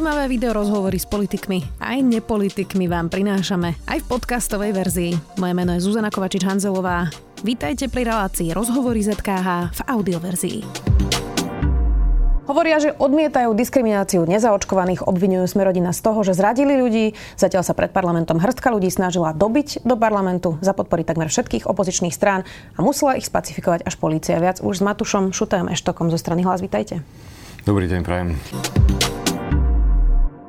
[0.00, 5.12] Zaujímavé video rozhovory s politikmi aj nepolitikmi vám prinášame aj v podcastovej verzii.
[5.36, 7.12] Moje meno je Zuzana Kovačič-Hanzelová.
[7.44, 10.58] Vítajte pri relácii Rozhovory ZKH v audioverzii.
[12.48, 17.12] Hovoria, že odmietajú diskrimináciu nezaočkovaných, obvinujú sme rodina z toho, že zradili ľudí.
[17.36, 22.16] Zatiaľ sa pred parlamentom hrstka ľudí snažila dobiť do parlamentu za podpory takmer všetkých opozičných
[22.16, 24.40] strán a musela ich spacifikovať až polícia.
[24.40, 26.64] Viac už s Matušom Šutajom Eštokom zo strany Hlas.
[26.64, 27.04] Vítajte.
[27.68, 28.40] Dobrý deň, prajem.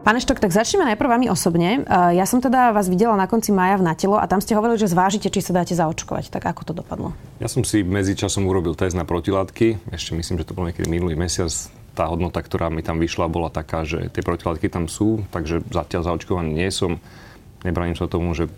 [0.02, 1.86] Pán Eštok, tak začneme najprv vami osobne.
[1.86, 4.82] E, ja som teda vás videla na konci mája v Natelo a tam ste hovorili,
[4.82, 6.34] že zvážite, či sa dáte zaočkovať.
[6.34, 7.14] Tak ako to dopadlo?
[7.38, 9.94] Ja som si medzi časom urobil test na protilátky.
[9.94, 11.54] Ešte myslím, že to bol niekedy minulý mesiac.
[11.94, 16.02] Tá hodnota, ktorá mi tam vyšla, bola taká, že tie protilátky tam sú, takže zatiaľ
[16.10, 16.98] zaočkovaný nie som.
[17.62, 18.50] Nebraním sa tomu, že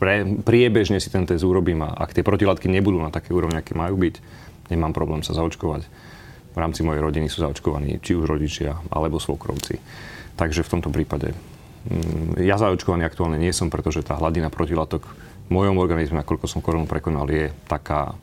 [0.00, 3.76] pre, priebežne si ten test urobím a ak tie protilátky nebudú na také úrovni, aké
[3.76, 4.14] majú byť,
[4.72, 5.84] nemám problém sa zaočkovať.
[6.54, 9.76] V rámci mojej rodiny sú zaočkovaní či už rodičia alebo svokrovci.
[10.34, 11.32] Takže v tomto prípade
[11.88, 15.06] mm, ja zaočkovaný aktuálne nie som, pretože tá hladina protilátok
[15.46, 18.16] v mojom organizme, nakoľko som koronu prekonal, je taká,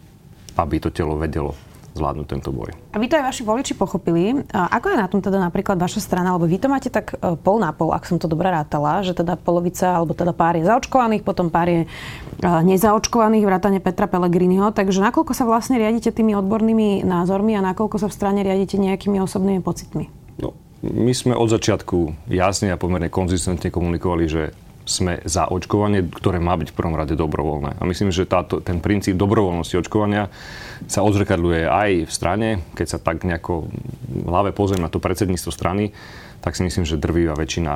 [0.58, 1.54] aby to telo vedelo
[1.92, 2.72] zvládnuť tento boj.
[2.96, 6.48] Aby to aj vaši voliči pochopili, ako je na tom teda napríklad vaša strana, lebo
[6.48, 9.36] vy to máte tak e, pol na pol, ak som to dobre rátala, že teda
[9.36, 11.88] polovica, alebo teda pár je zaočkovaných, potom pár je e,
[12.48, 18.08] nezaočkovaných, vrátane Petra Pellegriniho, takže nakoľko sa vlastne riadite tými odbornými názormi a nakoľko sa
[18.08, 20.08] v strane riadite nejakými osobnými pocitmi?
[20.40, 24.44] No, my sme od začiatku jasne a pomerne konzistentne komunikovali, že
[24.82, 27.78] sme za očkovanie, ktoré má byť v prvom rade dobrovoľné.
[27.78, 30.34] A myslím, že táto, ten princíp dobrovoľnosti očkovania
[30.90, 33.70] sa odzrkadľuje aj v strane, keď sa tak nejako
[34.26, 35.94] hlave pozriem na to predsedníctvo strany,
[36.42, 37.74] tak si myslím, že drvivá väčšina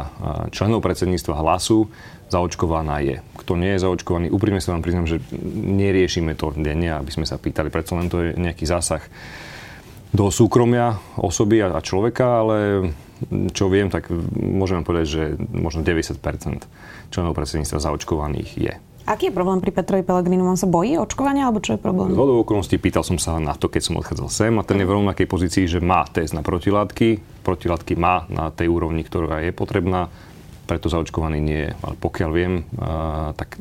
[0.49, 1.85] členov predsedníctva hlasu
[2.33, 3.21] zaočkovaná je.
[3.37, 5.21] Kto nie je zaočkovaný, úprimne sa vám priznám, že
[5.53, 9.05] neriešime to denne, aby sme sa pýtali, predsa len to je nejaký zásah
[10.15, 12.57] do súkromia osoby a človeka, ale
[13.51, 16.19] čo viem, tak môžeme povedať, že možno 90%
[17.11, 18.73] členov predsedníctva zaočkovaných je.
[19.05, 20.49] Aký je problém pri Petrovi Pelegrinu?
[20.49, 22.09] On sa bojí očkovania, alebo čo je problém?
[22.09, 24.89] Z hodou okolností pýtal som sa na to, keď som odchádzal sem a ten je
[24.89, 27.21] v rovnakej pozícii, že má test na protilátky.
[27.45, 30.09] Protilátky má na tej úrovni, ktorá je potrebná
[30.65, 31.71] preto zaočkovaný nie je.
[31.85, 33.55] Ale pokiaľ viem, uh, tak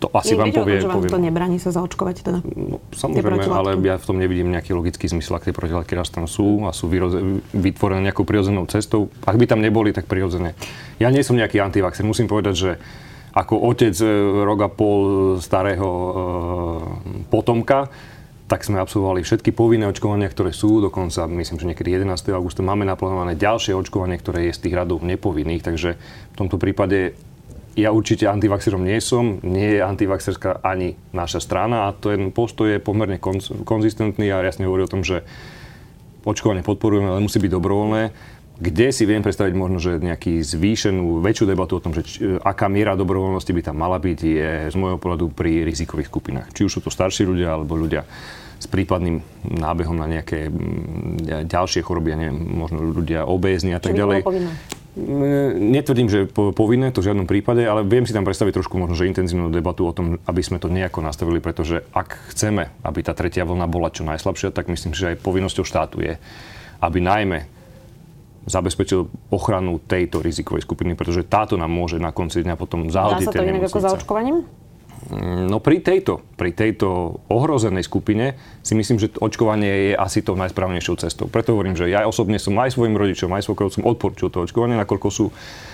[0.00, 0.80] to asi vám povie...
[0.80, 2.38] Tom, že vám to nebraní sa zaočkovať teda?
[2.42, 6.24] No, samozrejme, ale ja v tom nevidím nejaký logický zmysel, ak tie protilátky raz tam
[6.24, 7.20] sú a sú vyroze,
[7.52, 9.12] vytvorené nejakou prirodzenou cestou.
[9.28, 10.56] Ak by tam neboli, tak prirodzene.
[10.96, 12.02] Ja nie som nejaký antivaxer.
[12.02, 12.70] Musím povedať, že
[13.32, 14.08] ako otec e,
[14.44, 15.00] rok a pol
[15.40, 16.14] starého uh,
[17.32, 17.88] potomka,
[18.52, 22.36] tak sme absolvovali všetky povinné očkovania, ktoré sú, dokonca myslím, že niekedy 11.
[22.36, 27.16] augusta máme naplánované ďalšie očkovanie, ktoré je z tých radov nepovinných, takže v tomto prípade
[27.80, 32.84] ja určite antivaxerom nie som, nie je antivaxerská ani naša strana a ten postoj je
[32.84, 33.16] pomerne
[33.64, 35.24] konzistentný a jasne hovorí o tom, že
[36.28, 38.02] očkovanie podporujeme, ale musí byť dobrovoľné.
[38.60, 42.68] Kde si viem predstaviť možno, že nejaký zvýšenú, väčšiu debatu o tom, že či, aká
[42.68, 46.52] miera dobrovoľnosti by tam mala byť, je z môjho pohľadu pri rizikových skupinách.
[46.52, 48.04] Či už sú to starší ľudia alebo ľudia
[48.62, 50.46] s prípadným nábehom na nejaké
[51.50, 54.22] ďalšie choroby, ja neviem, možno ľudia obézni a tak ďalej.
[54.92, 58.94] Mm, netvrdím, že povinné, to v žiadnom prípade, ale viem si tam predstaviť trošku možno,
[58.94, 63.16] že intenzívnu debatu o tom, aby sme to nejako nastavili, pretože ak chceme, aby tá
[63.16, 66.20] tretia vlna bola čo najslabšia, tak myslím, že aj povinnosťou štátu je,
[66.84, 67.48] aby najmä
[68.44, 73.32] zabezpečil ochranu tejto rizikovej skupiny, pretože táto nám môže na konci dňa potom zahodiť Dá
[73.32, 74.36] sa to inak ako zaočkovaním?
[75.10, 80.38] Mm, no pri tejto, pri tejto ohrozenej skupine si myslím, že očkovanie je asi tou
[80.38, 81.26] najsprávnejšou cestou.
[81.26, 85.08] Preto hovorím, že ja osobne som aj svojim rodičom, aj svokrovcom odporčil to očkovanie, nakoľko
[85.10, 85.26] sú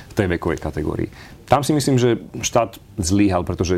[0.09, 1.09] v tej vekovej kategórii.
[1.44, 3.77] Tam si myslím, že štát zlíhal, pretože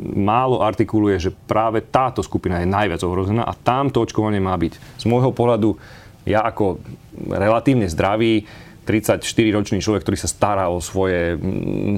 [0.00, 5.00] málo artikuluje, že práve táto skupina je najviac ohrozená a tam to očkovanie má byť.
[5.00, 5.80] Z môjho pohľadu,
[6.28, 6.80] ja ako
[7.32, 8.44] relatívne zdravý,
[8.90, 11.38] 34-ročný človek, ktorý sa stará o svoje,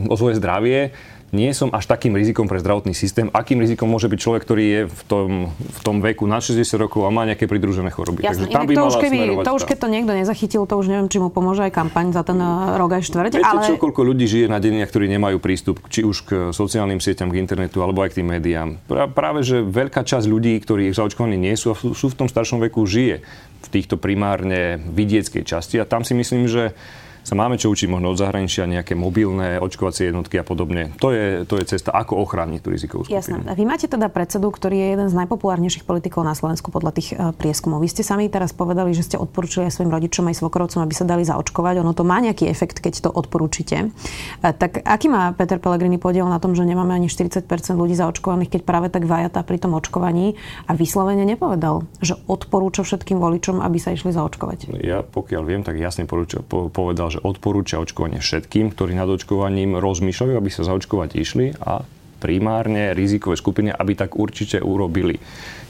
[0.06, 0.92] o svoje zdravie,
[1.32, 4.80] nie som až takým rizikom pre zdravotný systém, akým rizikom môže byť človek, ktorý je
[4.84, 8.20] v tom, v tom veku na 60 rokov a má nejaké pridružené choroby.
[8.20, 10.92] Jasne, Takže tam by to, už keby, to už keď to niekto nezachytil, to už
[10.92, 13.32] neviem, či mu pomôže aj kampaň za ten eh, rok aj štvrť.
[13.32, 13.64] Viete, ale...
[13.64, 17.40] čo, koľko ľudí žije na deniach, ktorí nemajú prístup či už k sociálnym sieťam, k
[17.40, 18.76] internetu alebo aj k tým médiám.
[19.16, 22.84] Práve, že veľká časť ľudí, ktorí zaočkovaní nie sú a sú v tom staršom veku,
[22.84, 23.24] žije
[23.62, 26.76] v týchto primárne vidieckej časti a tam si myslím, že
[27.22, 30.90] sa máme čo učiť možno od zahraničia, nejaké mobilné očkovacie jednotky a podobne.
[30.98, 33.22] To je, to je cesta, ako ochrániť tú rizikovú skupinu.
[33.22, 33.38] Jasné.
[33.46, 37.14] A vy máte teda predsedu, ktorý je jeden z najpopulárnejších politikov na Slovensku podľa tých
[37.14, 37.78] uh, prieskumov.
[37.78, 41.06] Vy ste sami teraz povedali, že ste odporúčili aj svojim rodičom, aj svokrovcom, aby sa
[41.06, 41.78] dali zaočkovať.
[41.86, 43.94] Ono to má nejaký efekt, keď to odporúčite.
[44.42, 47.46] Uh, tak aký má Peter Pellegrini podiel na tom, že nemáme ani 40%
[47.78, 50.34] ľudí zaočkovaných, keď práve tak vajatá pri tom očkovaní
[50.66, 54.74] a vyslovene nepovedal, že odporúča všetkým voličom, aby sa išli zaočkovať?
[54.82, 59.76] Ja pokiaľ viem, tak jasne porúča, po, povedal, že odporúča očkovanie všetkým, ktorí nad očkovaním
[59.76, 61.84] rozmýšľajú, aby sa zaočkovať išli a
[62.22, 65.18] primárne rizikové skupiny, aby tak určite urobili.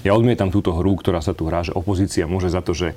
[0.04, 2.92] Ja odmietam túto hru, ktorá sa tu hrá, že opozícia môže za to, že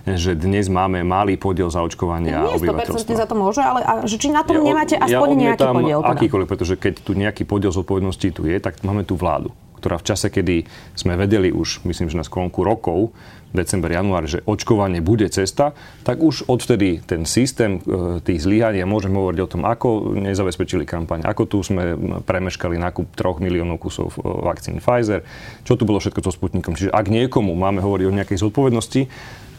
[0.00, 3.20] že dnes máme malý podiel zaočkovania Nie, obyvateľstva.
[3.20, 6.00] za to môže, ale a, že či na tom ja, nemáte aspoň ja nejaký podiel?
[6.00, 6.12] Teda.
[6.16, 10.06] Akýkoľvek, pretože keď tu nejaký podiel zodpovednosti tu je, tak máme tu vládu ktorá v
[10.12, 13.16] čase, kedy sme vedeli už, myslím, že na sklonku rokov,
[13.50, 15.74] december, január, že očkovanie bude cesta,
[16.06, 21.26] tak už odvtedy ten systém e, tých zlyhania, môžeme hovoriť o tom, ako nezabezpečili kampaň,
[21.26, 25.26] ako tu sme premeškali nákup 3 miliónov kusov e, vakcín Pfizer,
[25.66, 26.78] čo tu bolo všetko so Sputnikom.
[26.78, 29.02] Čiže ak niekomu máme hovoriť o nejakej zodpovednosti,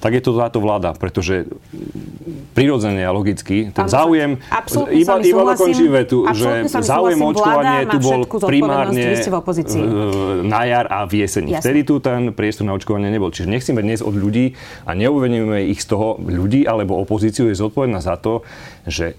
[0.02, 1.46] tak je to táto vláda, pretože
[2.58, 4.42] prirodzene a logicky ten záujem,
[4.90, 9.14] iba, iba dokončím vetu, že záujem očkovanie tu bol primárne
[10.42, 11.54] na jar a v jeseni.
[11.54, 11.62] Jasne.
[11.62, 13.30] Vtedy tu ten priestor na očkovanie nebol.
[13.30, 14.58] Čiže nechceme dnes od ľudí
[14.90, 18.42] a neuvenujeme ich z toho ľudí alebo opozíciu je zodpovedná za to,
[18.90, 19.14] že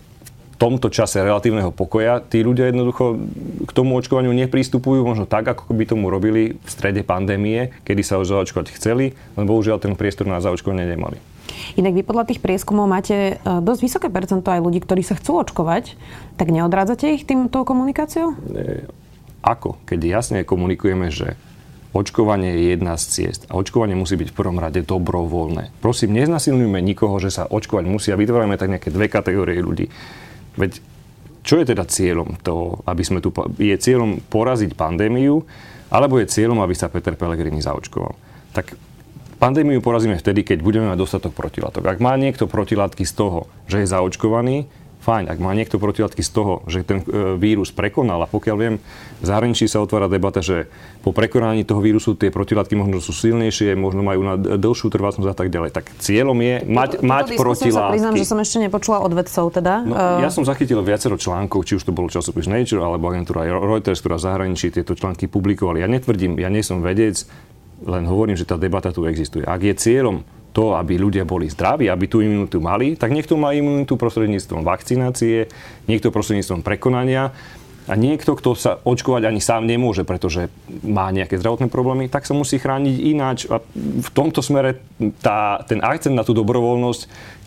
[0.62, 3.18] tomto čase relatívneho pokoja tí ľudia jednoducho
[3.66, 8.22] k tomu očkovaniu neprístupujú možno tak, ako by tomu robili v strede pandémie, kedy sa
[8.22, 11.18] už zaočkovať chceli, len bohužiaľ ten priestor na zaočkovanie nemali.
[11.74, 15.42] Inak vy podľa tých prieskumov máte e, dosť vysoké percento aj ľudí, ktorí sa chcú
[15.42, 15.98] očkovať,
[16.38, 18.38] tak neodrádzate ich týmto komunikáciou?
[19.42, 19.82] Ako?
[19.90, 21.34] Keď jasne komunikujeme, že
[21.92, 25.76] očkovanie je jedna z ciest a očkovanie musí byť v prvom rade dobrovoľné.
[25.84, 29.92] Prosím, neznasilňujme nikoho, že sa očkovať musí a vytvárame tak nejaké dve kategórie ľudí.
[30.56, 30.82] Veď
[31.42, 33.34] čo je teda cieľom toho, aby sme tu...
[33.58, 35.42] Je cieľom poraziť pandémiu,
[35.90, 38.14] alebo je cieľom, aby sa Peter Pellegrini zaočkoval?
[38.54, 38.78] Tak
[39.42, 41.82] pandémiu porazíme vtedy, keď budeme mať dostatok protilátok.
[41.82, 44.70] Ak má niekto protilátky z toho, že je zaočkovaný,
[45.02, 48.74] fajn, ak má niekto protilátky z toho, že ten e, vírus prekonal a pokiaľ viem,
[49.18, 50.70] v zahraničí sa otvára debata, že
[51.02, 55.36] po prekonaní toho vírusu tie protilátky možno sú silnejšie, možno majú na dlhšiu trvácnosť a
[55.36, 55.70] tak ďalej.
[55.74, 57.74] Tak cieľom je mať, to, mať protilátky.
[57.74, 59.74] sa priznám, že som ešte nepočula od vedcov teda.
[59.82, 60.22] No, uh...
[60.22, 64.22] Ja som zachytil viacero článkov, či už to bolo časopis Nature alebo agentúra Reuters, ktorá
[64.22, 65.82] v zahraničí tieto články publikovali.
[65.82, 67.26] Ja netvrdím, ja nie som vedec,
[67.82, 69.42] len hovorím, že tá debata tu existuje.
[69.42, 70.22] Ak je cieľom
[70.52, 75.48] to, aby ľudia boli zdraví, aby tú imunitu mali, tak niekto má imunitu prostredníctvom vakcinácie,
[75.88, 77.32] niekto prostredníctvom prekonania
[77.92, 80.48] a niekto, kto sa očkovať ani sám nemôže, pretože
[80.80, 83.44] má nejaké zdravotné problémy, tak sa musí chrániť ináč.
[83.52, 84.80] A v tomto smere
[85.20, 87.00] tá, ten akcent na tú dobrovoľnosť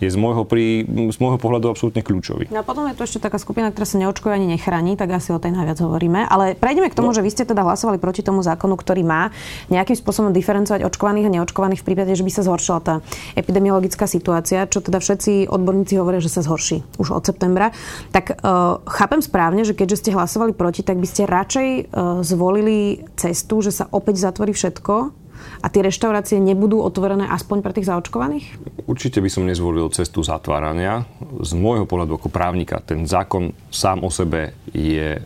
[0.06, 2.52] je z môjho, pri, z môjho pohľadu absolútne kľúčový.
[2.54, 5.34] No a potom je tu ešte taká skupina, ktorá sa neočkuje ani nechráni, tak asi
[5.34, 6.30] o tej najviac hovoríme.
[6.30, 7.16] Ale prejdeme k tomu, no.
[7.18, 9.34] že vy ste teda hlasovali proti tomu zákonu, ktorý má
[9.74, 12.96] nejakým spôsobom diferencovať očkovaných a neočkovaných v prípade, že by sa zhoršila tá
[13.40, 17.72] epidemiologická situácia, čo teda všetci odborníci hovoria, že sa zhorší už od septembra.
[18.12, 23.04] Tak uh, chápem správne, že keďže ste hlasovali proti, tak by ste radšej uh, zvolili
[23.16, 25.26] cestu, že sa opäť zatvorí všetko
[25.62, 28.46] a tie reštaurácie nebudú otvorené aspoň pre tých zaočkovaných?
[28.86, 31.06] Určite by som nezvolil cestu zatvárania.
[31.42, 35.22] Z môjho pohľadu ako právnika ten zákon sám o sebe je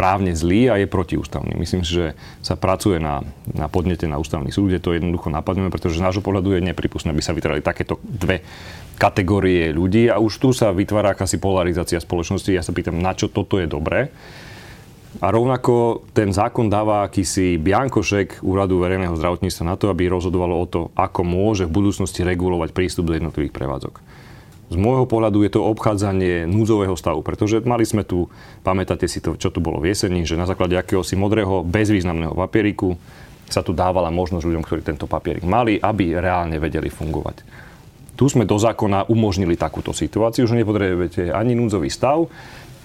[0.00, 1.52] právne zlý a je protiústavný.
[1.60, 3.20] Myslím si, že sa pracuje na,
[3.52, 7.12] na podnete na ústavný súd, kde to jednoducho napadneme, pretože z nášho pohľadu je nepripustné,
[7.12, 8.40] aby sa vytvárali takéto dve
[9.00, 12.52] kategórie ľudí a už tu sa vytvára akási polarizácia spoločnosti.
[12.52, 14.12] Ja sa pýtam, na čo toto je dobré.
[15.18, 20.66] A rovnako ten zákon dáva akýsi biankošek Úradu verejného zdravotníctva na to, aby rozhodovalo o
[20.70, 23.94] to, ako môže v budúcnosti regulovať prístup do jednotlivých prevádzok.
[24.70, 28.30] Z môjho pohľadu je to obchádzanie núdzového stavu, pretože mali sme tu,
[28.62, 32.94] pamätáte si to, čo tu bolo v jeseni, že na základe akéhosi modrého, bezvýznamného papieriku
[33.50, 37.66] sa tu dávala možnosť ľuďom, ktorí tento papierik mali, aby reálne vedeli fungovať.
[38.20, 42.28] Tu sme do zákona umožnili takúto situáciu, že nepotrebujete ani núdzový stav,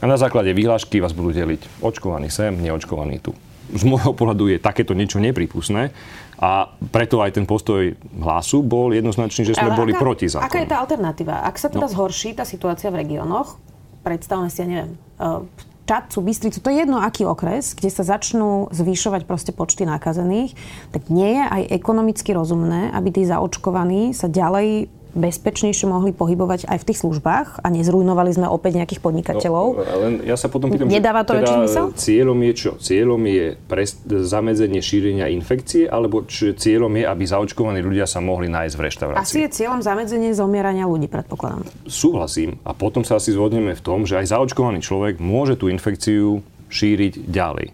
[0.04, 3.32] a na základe vyhlášky vás budú deliť očkovaný sem, neočkovaný tu.
[3.74, 5.90] Z môjho pohľadu je takéto niečo nepripustné
[6.38, 10.52] a preto aj ten postoj hlasu bol jednoznačný, že sme Ale boli aká, proti zákonu.
[10.52, 11.42] Aká je tá alternatíva?
[11.42, 11.94] Ak sa teda no.
[11.96, 13.58] zhorší tá situácia v regiónoch,
[14.06, 15.48] predstavme si, ja neviem, e,
[15.90, 20.54] Čadcu, Bystricu, to je jedno aký okres, kde sa začnú zvýšovať proste počty nakazených,
[20.94, 26.78] tak nie je aj ekonomicky rozumné, aby tí zaočkovaní sa ďalej bezpečnejšie mohli pohybovať aj
[26.84, 29.66] v tých službách a nezrujnovali sme opäť nejakých podnikateľov.
[29.80, 31.96] No, len ja sa potom pýtam, Nedáva to teda zmysel?
[31.96, 32.72] Cieľom je čo?
[32.76, 38.52] Cieľom je pre zamedzenie šírenia infekcie, alebo či cieľom je, aby zaočkovaní ľudia sa mohli
[38.52, 39.24] nájsť v reštaurácii?
[39.24, 41.64] Asi je cieľom zamedzenie zomierania ľudí, predpokladám.
[41.88, 42.60] Súhlasím.
[42.68, 47.32] A potom sa asi zhodneme v tom, že aj zaočkovaný človek môže tú infekciu šíriť
[47.32, 47.72] ďalej.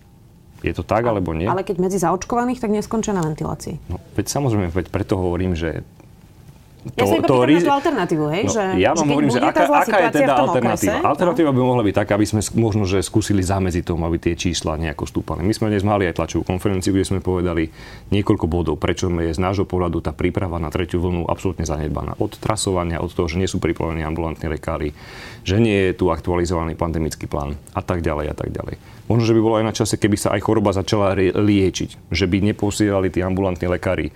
[0.61, 1.49] Je to tak, alebo nie?
[1.49, 3.89] Ale keď medzi zaočkovaných, tak neskončia na ventilácii.
[3.89, 5.81] No, veď samozrejme, veď preto hovorím, že
[6.81, 7.61] To, ja sa to riz...
[7.61, 8.43] tú alternatívu, hej?
[8.49, 10.97] No, že, ja vám hovorím, že aká, aká je teda alternatíva?
[10.97, 11.55] Okrese, alternatíva no?
[11.55, 15.05] by mohla byť taká, aby sme možno, že skúsili zamedziť tomu, aby tie čísla nejako
[15.05, 15.45] stúpali.
[15.45, 17.69] My sme dnes mali aj tlačovú konferenciu, kde sme povedali
[18.09, 22.17] niekoľko bodov, prečo je z nášho pohľadu tá príprava na tretiu vlnu absolútne zanedbaná.
[22.17, 24.97] Od trasovania, od toho, že nie sú pripravení ambulantní lekári,
[25.45, 28.81] že nie je tu aktualizovaný pandemický plán a tak ďalej a tak ďalej.
[29.05, 32.41] Možno, že by bolo aj na čase, keby sa aj choroba začala liečiť, že by
[32.53, 34.09] neposielali tí ambulantní lekári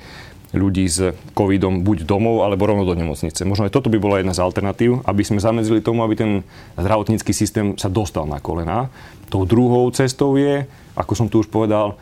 [0.55, 3.43] ľudí s covidom buď domov, alebo rovno do nemocnice.
[3.43, 6.31] Možno aj toto by bola jedna z alternatív, aby sme zamedzili tomu, aby ten
[6.79, 8.87] zdravotnícky systém sa dostal na kolená.
[9.27, 10.63] Tou druhou cestou je,
[10.95, 11.99] ako som tu už povedal,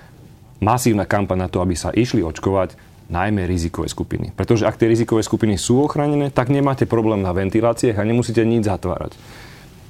[0.61, 2.77] masívna kampaň na to, aby sa išli očkovať
[3.11, 4.31] najmä rizikové skupiny.
[4.31, 8.69] Pretože ak tie rizikové skupiny sú ochránené, tak nemáte problém na ventiláciách a nemusíte nič
[8.69, 9.17] zatvárať.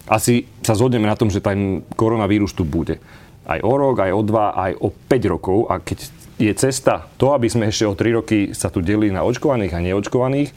[0.10, 3.00] Asi sa zhodneme na tom, že ten koronavírus tu bude.
[3.48, 5.58] Aj o rok, aj o dva, aj o 5 rokov.
[5.72, 9.22] A keď je cesta to, aby sme ešte o 3 roky sa tu delili na
[9.22, 10.50] očkovaných a neočkovaných,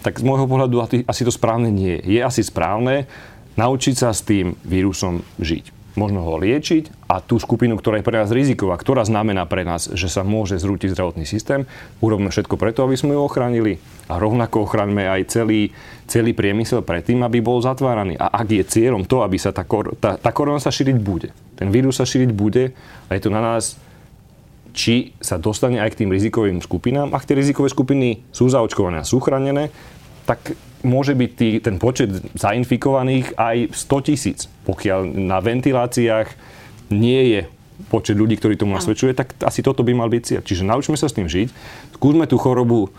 [0.00, 2.22] tak z môjho pohľadu asi to správne nie je.
[2.22, 3.10] Asi správne
[3.58, 5.74] naučiť sa s tým vírusom žiť.
[5.98, 9.90] Možno ho liečiť a tú skupinu, ktorá je pre nás riziková, ktorá znamená pre nás,
[9.90, 11.66] že sa môže zrútiť zdravotný systém,
[11.98, 15.74] urobme všetko preto, aby sme ju ochránili a rovnako ochráňme aj celý,
[16.06, 18.14] celý priemysel predtým, aby bol zatváraný.
[18.14, 21.34] A ak je cieľom to, aby sa tá, kor- tá, tá korona sa šíriť bude,
[21.58, 22.70] ten vírus sa šíriť bude
[23.08, 23.74] a je to na nás
[24.78, 27.10] či sa dostane aj k tým rizikovým skupinám.
[27.10, 29.74] Ak tie rizikové skupiny sú zaočkované a sú chránené,
[30.22, 30.54] tak
[30.86, 34.46] môže byť tý, ten počet zainfikovaných aj 100 tisíc.
[34.70, 36.30] Pokiaľ na ventiláciách
[36.94, 37.40] nie je
[37.90, 40.42] počet ľudí, ktorí tomu nasvedčuje, tak asi toto by mal byť cieľ.
[40.46, 41.50] Čiže naučme sa s tým žiť,
[41.98, 42.94] skúsme tú chorobu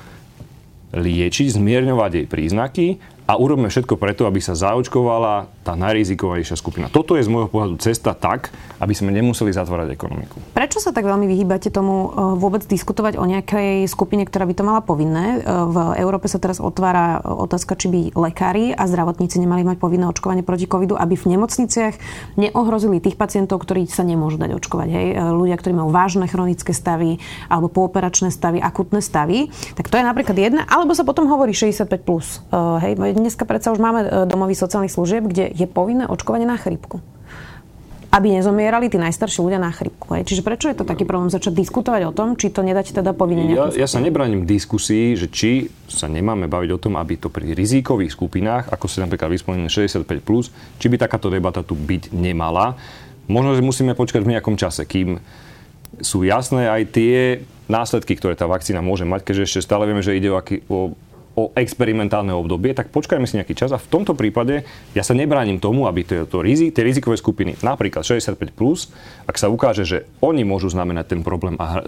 [0.91, 2.87] liečiť, zmierňovať jej príznaky
[3.29, 6.89] a urobme všetko preto, aby sa zaočkovala tá najrizikovejšia skupina.
[6.89, 8.49] Toto je z môjho pohľadu cesta tak,
[8.81, 10.41] aby sme nemuseli zatvárať ekonomiku.
[10.57, 14.65] Prečo sa tak veľmi vyhýbate tomu e, vôbec diskutovať o nejakej skupine, ktorá by to
[14.65, 15.37] mala povinné?
[15.37, 20.09] E, v Európe sa teraz otvára otázka, či by lekári a zdravotníci nemali mať povinné
[20.09, 21.95] očkovanie proti covidu, aby v nemocniciach
[22.41, 24.89] neohrozili tých pacientov, ktorí sa nemôžu dať očkovať.
[24.89, 25.07] Hej?
[25.13, 29.53] E, ľudia, ktorí majú vážne chronické stavy alebo pooperačné stavy, akutné stavy.
[29.77, 32.01] Tak to je napríklad jedna, alebo sa potom hovorí 65+.
[32.09, 32.41] Plus.
[32.55, 32.95] Hej?
[32.95, 37.03] dneska predsa už máme domovy sociálnych služieb, kde je povinné očkovanie na chrípku
[38.09, 40.17] aby nezomierali tí najstarší ľudia na chrypku.
[40.25, 43.45] Čiže prečo je to taký problém začať diskutovať o tom, či to nedať teda povinne
[43.45, 47.53] ja, ja sa nebraním diskusii, že či sa nemáme baviť o tom, aby to pri
[47.53, 50.49] rizikových skupinách, ako sa napríklad vyspomínané 65+, plus,
[50.81, 52.73] či by takáto debata tu byť nemala.
[53.29, 55.21] Možno, že musíme počkať v nejakom čase, kým
[56.01, 60.17] sú jasné aj tie následky, ktoré tá vakcína môže mať, keďže ešte stále vieme, že
[60.17, 60.97] ide o, aký, o
[61.39, 65.63] o experimentálne obdobie, tak počkajme si nejaký čas a v tomto prípade ja sa nebránim
[65.63, 68.91] tomu, aby to, to rizik, tie rizikové skupiny, napríklad 65+, plus,
[69.23, 71.79] ak sa ukáže, že oni môžu znamenať ten problém a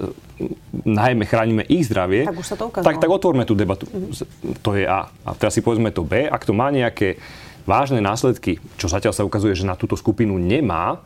[0.87, 3.91] najmä chránime ich zdravie, tak, už sa to tak, tak otvorme tú debatu.
[3.91, 4.63] Mm-hmm.
[4.63, 5.11] To je A.
[5.11, 6.31] A teraz si povedzme to B.
[6.31, 7.19] Ak to má nejaké
[7.67, 11.03] vážne následky, čo zatiaľ sa ukazuje, že na túto skupinu nemá,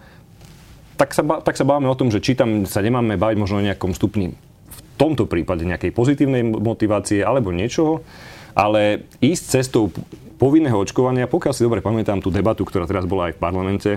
[0.96, 3.66] tak sa, tak sa bávame o tom, že či tam sa nemáme baviť možno o
[3.66, 4.32] nejakom stupni
[4.66, 8.04] v tomto prípade nejakej pozitívnej motivácie alebo niečoho,
[8.56, 9.92] ale ísť cestou
[10.40, 13.92] povinného očkovania, pokiaľ si dobre pamätám tú debatu, ktorá teraz bola aj v parlamente,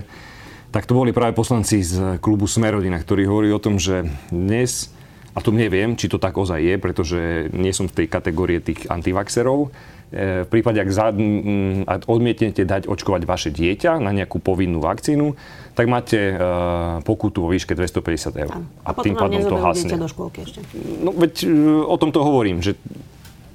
[0.69, 4.93] tak to boli práve poslanci z klubu Smerodina, ktorí hovorili o tom, že dnes,
[5.33, 8.85] a to neviem, či to tak ozaj je, pretože nie som v tej kategórie tých
[8.85, 9.73] antivaxerov,
[10.12, 11.09] e, v prípade, ak, za,
[11.88, 15.41] ak odmietnete dať očkovať vaše dieťa na nejakú povinnú vakcínu,
[15.73, 18.50] tak máte uh, pokutu vo výške 250 eur.
[18.83, 19.95] A, a tým pádom to hasne.
[19.95, 20.59] do škôlky ešte.
[20.99, 22.75] No veď uh, o tom to hovorím, že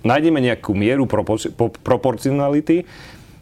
[0.03, 1.51] nájdeme nejakú mieru propor-
[1.83, 2.85] proporcionality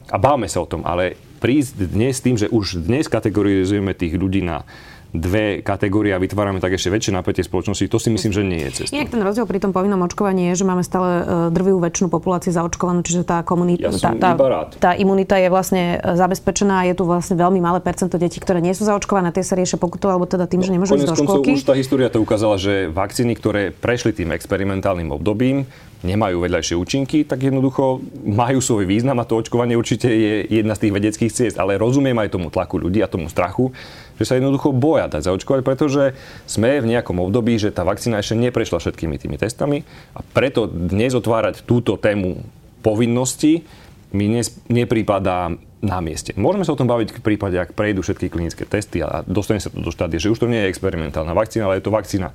[0.09, 4.45] a báme sa o tom, ale prísť dnes tým, že už dnes kategorizujeme tých ľudí
[4.45, 4.63] na
[5.11, 8.71] dve kategórie a vytvárame tak ešte väčšie napätie spoločnosti, to si myslím, že nie je
[8.83, 8.95] cesta.
[8.95, 12.55] Inak ten rozdiel pri tom povinnom očkovaní je, že máme stále e, drvivú väčšinu populácie
[12.55, 14.31] zaočkovanú, čiže tá, komunita, ja tá, tá,
[14.71, 18.63] tá imunita je vlastne e, zabezpečená a je tu vlastne veľmi malé percento detí, ktoré
[18.63, 21.19] nie sú zaočkované, tie sa riešia pokutou alebo teda tým, no, že nemôžu ísť do
[21.19, 21.59] školky.
[21.59, 25.67] Už tá história to ukázala, že vakcíny, ktoré prešli tým experimentálnym obdobím,
[26.01, 30.87] nemajú vedľajšie účinky, tak jednoducho majú svoj význam a to očkovanie určite je jedna z
[30.87, 31.57] tých vedeckých ciest.
[31.61, 33.69] Ale rozumiem aj tomu tlaku ľudí a tomu strachu,
[34.17, 36.17] že sa jednoducho boja dať zaočkovať, pretože
[36.49, 39.85] sme v nejakom období, že tá vakcína ešte neprešla všetkými tými testami
[40.17, 42.41] a preto dnes otvárať túto tému
[42.81, 43.65] povinnosti
[44.11, 46.35] mi dnes neprípada na mieste.
[46.37, 49.73] Môžeme sa o tom baviť v prípade, ak prejdú všetky klinické testy a dostane sa
[49.73, 52.29] to do štádia, že už to nie je experimentálna vakcína, ale je to vakcína,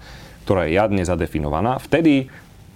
[0.48, 1.78] ktorá je jadne zadefinovaná.
[1.78, 2.26] Vtedy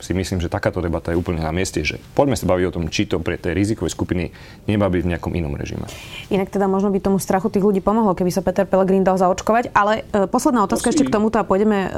[0.00, 2.84] si myslím, že takáto debata je úplne na mieste, že poďme sa baviť o tom,
[2.88, 4.32] či to pre tej rizikovej skupiny
[4.64, 5.86] nemá byť v nejakom inom režime.
[6.32, 9.76] Inak teda možno by tomu strachu tých ľudí pomohlo, keby sa Peter Pellegrini dal zaočkovať.
[9.76, 11.88] Ale e, posledná otázka to ešte k tomuto a pôjdeme e,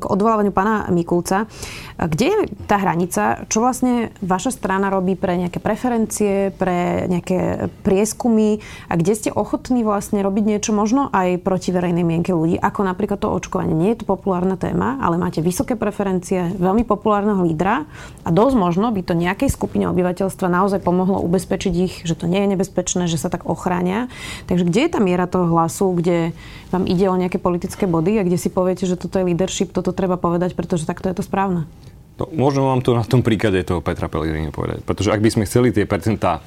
[0.00, 1.46] k odvolávaniu pána Mikulca.
[1.94, 3.46] Kde je tá hranica?
[3.46, 8.58] Čo vlastne vaša strana robí pre nejaké preferencie, pre nejaké prieskumy
[8.90, 13.22] a kde ste ochotní vlastne robiť niečo možno aj proti verejnej mienke ľudí, ako napríklad
[13.22, 13.78] to očkovanie.
[13.78, 17.86] Nie je to populárna téma, ale máte vysoké preferencie, veľmi populárneho lídra
[18.26, 22.42] a dosť možno by to nejakej skupine obyvateľstva naozaj pomohlo ubezpečiť ich, že to nie
[22.42, 24.10] je nebezpečné, že sa tak ochránia.
[24.50, 26.34] Takže kde je tá miera toho hlasu, kde
[26.74, 29.94] vám ide o nejaké politické body a kde si poviete, že toto je leadership, toto
[29.94, 31.70] treba povedať, pretože takto je to správne?
[32.14, 34.86] No, môžem vám to na tom príklade toho Petra Pellegrini povedať.
[34.86, 36.38] Pretože ak by sme chceli tie percentá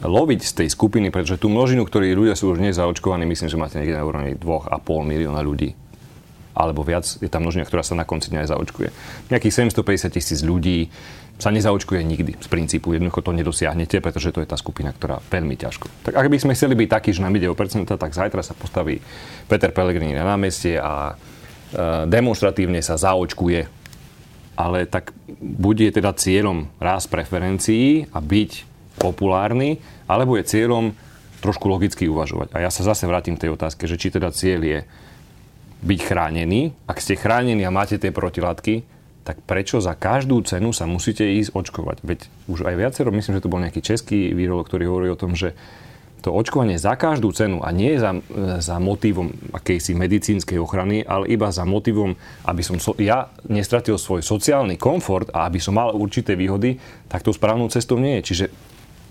[0.00, 3.76] loviť z tej skupiny, pretože tú množinu, ktorí ľudia sú už nezaočkovaní, myslím, že máte
[3.82, 5.74] niekde na úrovni 2,5 milióna ľudí
[6.50, 8.88] alebo viac, je tam množina, ktorá sa na konci dňa zaočkuje.
[9.32, 10.90] Nejakých 750 tisíc ľudí
[11.40, 12.92] sa nezaočkuje nikdy z princípu.
[12.92, 15.88] Jednoducho to nedosiahnete, pretože to je tá skupina, ktorá veľmi ťažko.
[16.04, 18.52] Tak ak by sme chceli byť takí, že nám ide o percenta, tak zajtra sa
[18.52, 19.00] postaví
[19.48, 23.79] Peter Pellegrini na námestie a e, demonstratívne sa zaočkuje.
[24.60, 28.68] Ale tak bude teda cieľom raz preferencií a byť
[29.00, 30.92] populárny, alebo je cieľom
[31.40, 32.52] trošku logicky uvažovať.
[32.52, 34.78] A ja sa zase vrátim k tej otázke, že či teda cieľ je
[35.80, 36.76] byť chránený.
[36.84, 38.84] Ak ste chránení a máte tie protilátky,
[39.24, 42.04] tak prečo za každú cenu sa musíte ísť očkovať?
[42.04, 42.20] Veď
[42.52, 45.56] už aj viacero, myslím, že to bol nejaký český výrobok, ktorý hovorí o tom, že
[46.20, 48.20] to očkovanie za každú cenu a nie za,
[48.60, 54.20] za motivom akejsi medicínskej ochrany, ale iba za motivom, aby som so, ja nestratil svoj
[54.20, 56.76] sociálny komfort a aby som mal určité výhody,
[57.08, 58.22] tak to správnou cestou nie je.
[58.32, 58.46] Čiže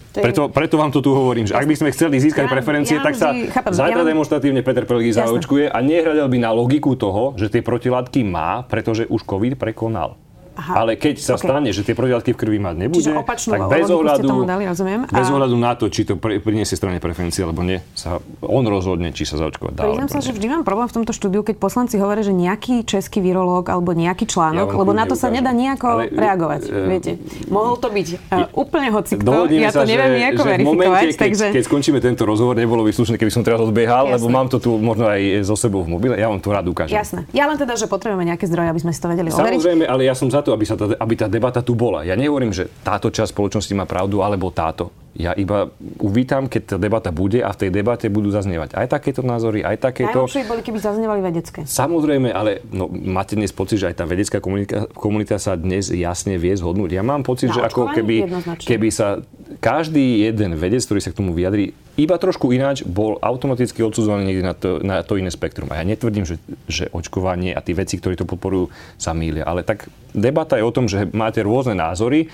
[0.09, 0.23] je...
[0.25, 3.05] Preto, preto vám to tu hovorím, že ak by sme chceli získať ja, preferencie, ja
[3.05, 7.37] tak sa chápem, zajtra ja demonstratívne Peter Pellegrini zaočkuje a nehľadal by na logiku toho,
[7.37, 10.17] že tie protilátky má, pretože už COVID prekonal.
[10.59, 10.83] Aha.
[10.83, 11.47] Ale keď sa okay.
[11.47, 15.07] stane, že tie protilátky v krvi mať nebude, tak bez ohľadu, dali, rozumiem.
[15.07, 19.23] bez ohľadu na to, či to priniesie strane preferencie alebo nie, sa on rozhodne, či
[19.23, 19.87] sa zaočkovať dá.
[19.87, 23.23] Priznám sa, že vždy mám problém v tomto štúdiu, keď poslanci hovoria, že nejaký český
[23.23, 26.61] virológ alebo nejaký článok, ja lebo na to sa nedá nejako ale, reagovať.
[26.67, 27.11] Uh, viete,
[27.47, 30.87] mohol to byť uh, úplne hocikto, ja to sa, neviem nejako verifikovať.
[30.91, 31.45] Momente, takže...
[31.55, 34.15] keď skončíme tento rozhovor, nebolo by slušné, keby som teraz odbiehal, Jasne.
[34.19, 36.99] lebo mám to tu možno aj so sebou v mobile, ja vám to rád ukážem.
[36.99, 37.23] Jasné.
[37.31, 39.29] Ja len teda, že potrebujeme nejaké zdroje, aby sme si to vedeli.
[39.31, 42.05] Samozrejme, ale ja som za to, aby, sa tá, aby tá debata tu bola.
[42.05, 44.91] Ja nehovorím, že táto časť spoločnosti má pravdu, alebo táto.
[45.17, 49.25] Ja iba uvítam, keď tá debata bude a v tej debate budú zaznievať aj takéto
[49.25, 50.29] názory, aj takéto...
[50.29, 51.59] Najlepšie boli, keby zaznievali vedecké.
[51.65, 56.37] Samozrejme, ale no, máte dnes pocit, že aj tá vedecká komunita, komunita sa dnes jasne
[56.37, 56.93] vie zhodnúť.
[56.93, 58.29] Ja mám pocit, Na že ako keby,
[58.61, 59.25] keby sa
[59.59, 64.45] každý jeden vedec, ktorý sa k tomu vyjadrí, iba trošku ináč, bol automaticky odsudzovaný niekde
[64.47, 65.67] na to, na to iné spektrum.
[65.69, 66.39] A ja netvrdím, že,
[66.71, 69.43] že očkovanie a tí veci, ktorí to podporujú, sa mýlia.
[69.43, 72.31] Ale tak debata je o tom, že máte rôzne názory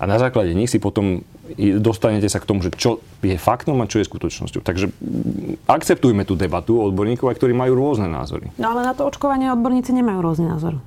[0.00, 1.22] a na základe nich si potom
[1.78, 4.64] dostanete sa k tomu, že čo je faktom a čo je skutočnosťou.
[4.64, 4.90] Takže
[5.68, 8.50] akceptujme tú debatu odborníkov, ktorí majú rôzne názory.
[8.56, 10.80] No ale na to očkovanie odborníci nemajú rôzny názor.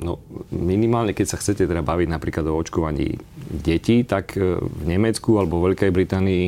[0.00, 3.20] No minimálne, keď sa chcete teda baviť napríklad o očkovaní
[3.52, 6.46] detí, tak e, v Nemecku alebo v Veľkej Británii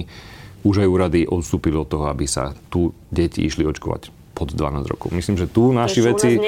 [0.63, 5.13] už aj úrady odstúpili od toho, aby sa tu deti išli očkovať pod 12 rokov.
[5.13, 6.41] Myslím, že tu naši veci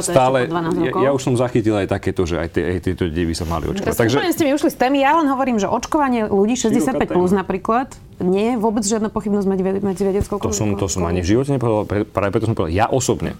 [0.00, 0.46] stále...
[0.46, 3.44] Ja, ja už som zachytil aj takéto, že aj, tie, aj tieto deti by sa
[3.44, 3.90] mali očkovať.
[3.90, 4.16] Takže...
[4.30, 5.02] ste mi ušli z témy.
[5.02, 9.46] Ja len hovorím, že očkovanie ľudí 65 plus napríklad nie je vôbec žiadna pochybnosť
[9.82, 12.06] medzi vedeckou To som, to som ani v živote nepovedal.
[12.06, 13.34] Práve preto som povedal, ja osobne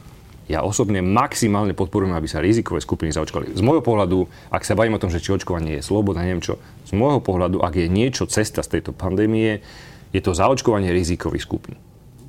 [0.44, 3.56] ja osobne maximálne podporujem, aby sa rizikové skupiny zaočkovali.
[3.56, 6.60] Z môjho pohľadu, ak sa bavím o tom, že či očkovanie je sloboda, neviem čo,
[6.84, 9.64] z môjho pohľadu, ak je niečo cesta z tejto pandémie,
[10.14, 11.74] je to zaočkovanie rizikových skupín.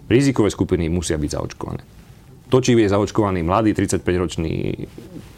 [0.09, 1.81] Rizikové skupiny musia byť zaočkované.
[2.45, 4.85] To, či je zaočkovaný mladý 35-ročný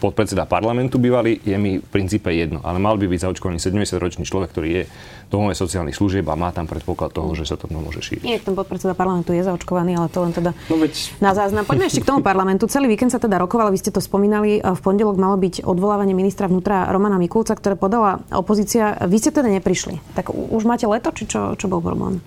[0.04, 2.60] podpredseda parlamentu bývalý, je mi v princípe jedno.
[2.68, 4.84] Ale mal by byť zaočkovaný 70-ročný človek, ktorý je
[5.32, 8.28] domove sociálnych služieb a má tam predpoklad toho, že sa to môže šíriť.
[8.28, 10.94] Nie, ten podpredseda parlamentu je zaočkovaný, ale to len teda no veď...
[11.24, 11.64] na záznam.
[11.64, 12.68] Poďme ešte k tomu parlamentu.
[12.68, 14.60] Celý víkend sa teda rokovalo, vy ste to spomínali.
[14.60, 19.00] V pondelok malo byť odvolávanie ministra vnútra Romana Mikulca, ktoré podala opozícia.
[19.08, 20.04] Vy ste teda neprišli.
[20.12, 22.20] Tak už máte leto, či čo, čo bol problém?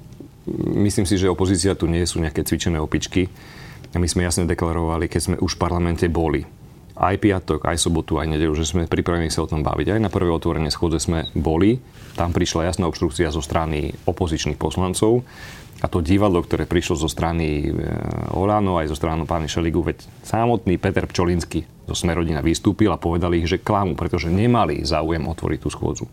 [0.77, 3.29] Myslím si, že opozícia tu nie sú nejaké cvičené opičky.
[3.93, 6.47] My sme jasne deklarovali, keď sme už v parlamente boli,
[7.01, 9.97] aj piatok, aj sobotu, aj nedelu, že sme pripravení sa o tom baviť.
[9.97, 11.81] Aj na prvé otvorenie schôdze sme boli.
[12.13, 15.25] Tam prišla jasná obštrukcia zo strany opozičných poslancov.
[15.81, 17.89] A to divadlo, ktoré prišlo zo strany e,
[18.37, 23.41] Olano aj zo strany pány Šeligu, veď samotný Peter Pčolinsky zo Smerodina vystúpil a povedali
[23.41, 26.05] ich, že klamu, pretože nemali záujem otvoriť tú schôdzu.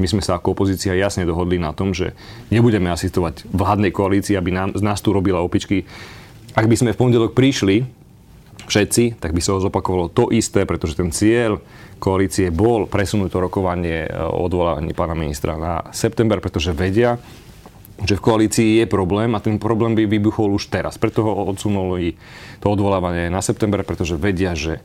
[0.00, 2.16] My sme sa ako opozícia jasne dohodli na tom, že
[2.48, 5.84] nebudeme asistovať vládnej koalícii, aby nám, z nás tu robila opičky
[6.52, 7.84] ak by sme v pondelok prišli
[8.68, 11.64] všetci, tak by sa zopakovalo to isté, pretože ten cieľ
[11.96, 17.16] koalície bol presunúť to rokovanie o odvolávaní pána ministra na september, pretože vedia,
[18.04, 21.00] že v koalícii je problém a ten problém by vybuchol už teraz.
[21.00, 22.20] Preto ho odsunuli
[22.60, 24.84] to odvolávanie na september, pretože vedia, že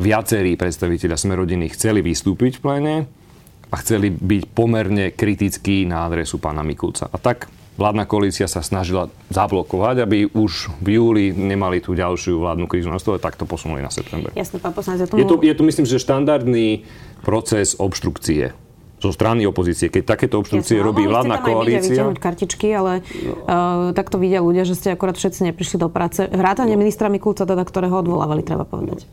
[0.00, 2.94] viacerí predstaviteľia Smerodiny chceli vystúpiť v pléne
[3.70, 7.06] a chceli byť pomerne kritickí na adresu pána Mikulca.
[7.06, 7.46] A tak
[7.78, 13.00] vládna koalícia sa snažila zablokovať, aby už v júli nemali tú ďalšiu vládnu krízu na
[13.00, 14.28] stole, tak to posunuli na september.
[14.36, 15.22] Jasne, pán poslanec, tomu...
[15.22, 16.84] je, to, je to, myslím, že štandardný
[17.24, 18.52] proces obštrukcie
[19.00, 19.88] zo strany opozície.
[19.88, 22.04] Keď takéto obštrukcie Jasne, robí vládna koalícia...
[22.04, 23.32] Vidia kartičky, ale no.
[23.48, 26.28] uh, takto vidia ľudia, že ste akorát všetci neprišli do práce.
[26.28, 26.80] Vrátane no.
[26.84, 29.08] ministra Mikulca, teda, ktorého odvolávali, treba povedať.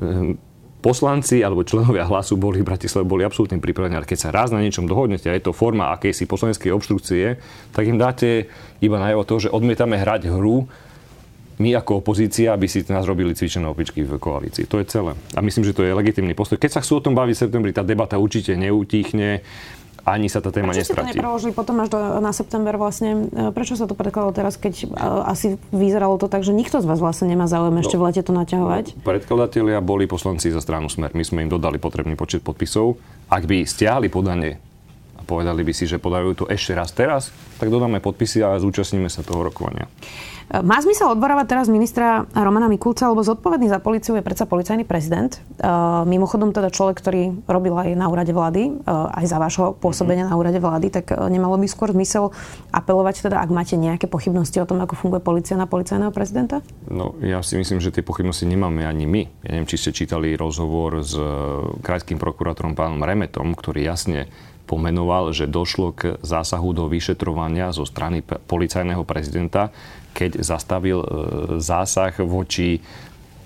[0.00, 0.40] Ehm,
[0.82, 4.58] poslanci alebo členovia hlasu boli v Bratislave boli absolútne pripravení, ale keď sa raz na
[4.58, 7.38] niečom dohodnete a je to forma akejsi poslaneckej obštrukcie,
[7.70, 8.50] tak im dáte
[8.82, 10.66] iba najavo to, že odmietame hrať hru
[11.62, 14.66] my ako opozícia, aby si nás robili cvičené opičky v koalícii.
[14.66, 15.14] To je celé.
[15.36, 16.58] A myslím, že to je legitimný postoj.
[16.58, 19.46] Keď sa chcú o tom baviť v septembri, tá debata určite neutíchne
[20.02, 21.14] ani sa tá téma Prečo nestratí.
[21.14, 23.30] Prečo ste to potom až do, na september vlastne?
[23.30, 24.86] E, prečo sa to predkladalo teraz, keď e,
[25.30, 28.22] asi vyzeralo to tak, že nikto z vás vlastne nemá záujem ešte no, v lete
[28.26, 28.84] to naťahovať?
[29.06, 31.14] Predkladatelia boli poslanci za stranu Smer.
[31.14, 32.98] My sme im dodali potrebný počet podpisov.
[33.30, 34.58] Ak by stiahli podanie
[35.18, 37.30] a povedali by si, že podajú to ešte raz teraz,
[37.62, 39.86] tak dodáme podpisy a zúčastníme sa toho rokovania.
[40.52, 45.40] Má zmysel odborovať teraz ministra Romana Mikulca, lebo zodpovedný za policiu je predsa policajný prezident.
[45.56, 50.28] Uh, mimochodom teda človek, ktorý robil aj na úrade vlády, uh, aj za vášho pôsobenia
[50.28, 52.36] na úrade vlády, tak nemalo by skôr zmysel
[52.68, 56.60] apelovať teda, ak máte nejaké pochybnosti o tom, ako funguje policia na policajného prezidenta?
[56.84, 59.48] No, ja si myslím, že tie pochybnosti nemáme ani my.
[59.48, 61.16] Ja neviem, či ste čítali rozhovor s
[61.80, 64.28] krajským prokurátorom pánom Remetom, ktorý jasne
[64.72, 69.68] pomenoval, že došlo k zásahu do vyšetrovania zo strany policajného prezidenta,
[70.16, 71.08] keď zastavil e,
[71.60, 72.80] zásah voči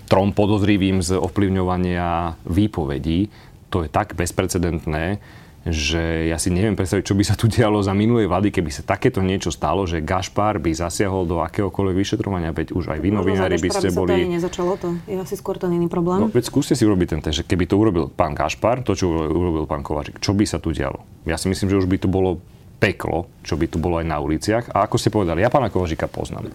[0.07, 3.27] trom podozrivým z ovplyvňovania výpovedí.
[3.75, 5.19] To je tak bezprecedentné,
[5.67, 8.87] že ja si neviem predstaviť, čo by sa tu dialo za minulej vlády, keby sa
[8.87, 13.59] takéto niečo stalo, že Gašpar by zasiahol do akéhokoľvek vyšetrovania, veď už aj vy novinári
[13.59, 14.15] by ste boli...
[14.15, 14.89] By nezačalo to.
[15.11, 16.23] Je asi skôr ten iný problém.
[16.23, 19.11] No, veď skúste si urobiť ten test, že keby to urobil pán Gašpar, to, čo
[19.11, 21.03] urobil pán Kovačik, čo by sa tu dialo?
[21.27, 22.39] Ja si myslím, že už by to bolo
[22.77, 24.71] peklo, čo by tu bolo aj na uliciach.
[24.77, 26.53] A ako ste povedali, ja pána Kovažika poznám.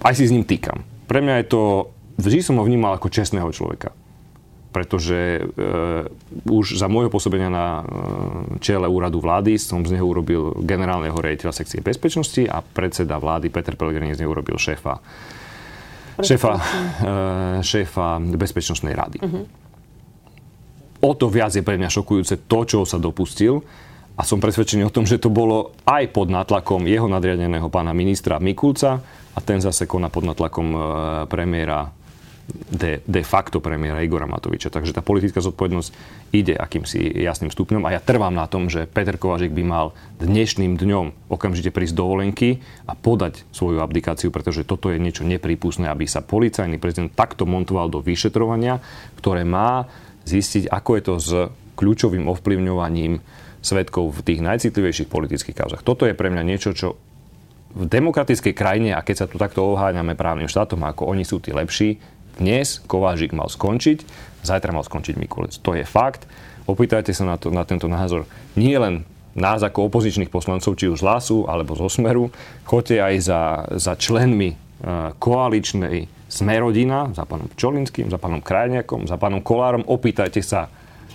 [0.00, 0.82] Aj si s ním týkam.
[1.06, 1.62] Pre mňa je to,
[2.18, 3.94] vždy som ho vnímal ako čestného človeka.
[4.70, 5.42] Pretože e,
[6.46, 7.84] už za môjho pôsobenia na e,
[8.62, 13.74] čele úradu vlády som z neho urobil generálneho rejiteľa sekcie bezpečnosti a predseda vlády Peter
[13.74, 15.02] Pellegrini z neho urobil šéfa
[16.22, 16.60] šéfa, e,
[17.64, 19.18] šéfa bezpečnostnej rady.
[19.20, 19.44] Uh-huh.
[21.00, 23.64] O to viac je pre mňa šokujúce to, čo sa dopustil
[24.20, 28.36] a som presvedčený o tom, že to bolo aj pod nátlakom jeho nadriadeného pána ministra
[28.36, 29.00] Mikulca
[29.32, 30.78] a ten zase koná pod nátlakom e,
[31.30, 31.88] premiéra
[32.52, 34.68] de, de facto premiéra Igora Matoviča.
[34.70, 35.90] Takže tá politická zodpovednosť
[36.34, 39.86] ide akýmsi jasným stupňom a ja trvám na tom, že Peter Kovažik by mal
[40.20, 45.88] dnešným dňom okamžite prísť do volenky a podať svoju abdikáciu, pretože toto je niečo neprípustné,
[45.88, 48.78] aby sa policajný prezident takto montoval do vyšetrovania,
[49.18, 49.88] ktoré má
[50.28, 51.30] zistiť, ako je to s
[51.80, 53.24] kľúčovým ovplyvňovaním
[53.60, 55.84] svetkov v tých najcitlivejších politických kauzach.
[55.84, 56.96] Toto je pre mňa niečo, čo
[57.70, 61.54] v demokratickej krajine, a keď sa tu takto oháňame právnym štátom, ako oni sú tí
[61.54, 62.02] lepší,
[62.38, 64.04] dnes Kovážik mal skončiť,
[64.44, 65.56] zajtra mal skončiť Mikulec.
[65.64, 66.28] To je fakt.
[66.70, 71.02] Opýtajte sa na, to, na tento názor nie len nás ako opozičných poslancov, či už
[71.02, 72.34] z Hlasu alebo zo Smeru.
[72.66, 73.40] Choďte aj za,
[73.78, 79.82] za členmi uh, koaličnej Smerodina, za pánom Čolinským, za pánom Krajniakom, za pánom Kolárom.
[79.86, 80.70] Opýtajte sa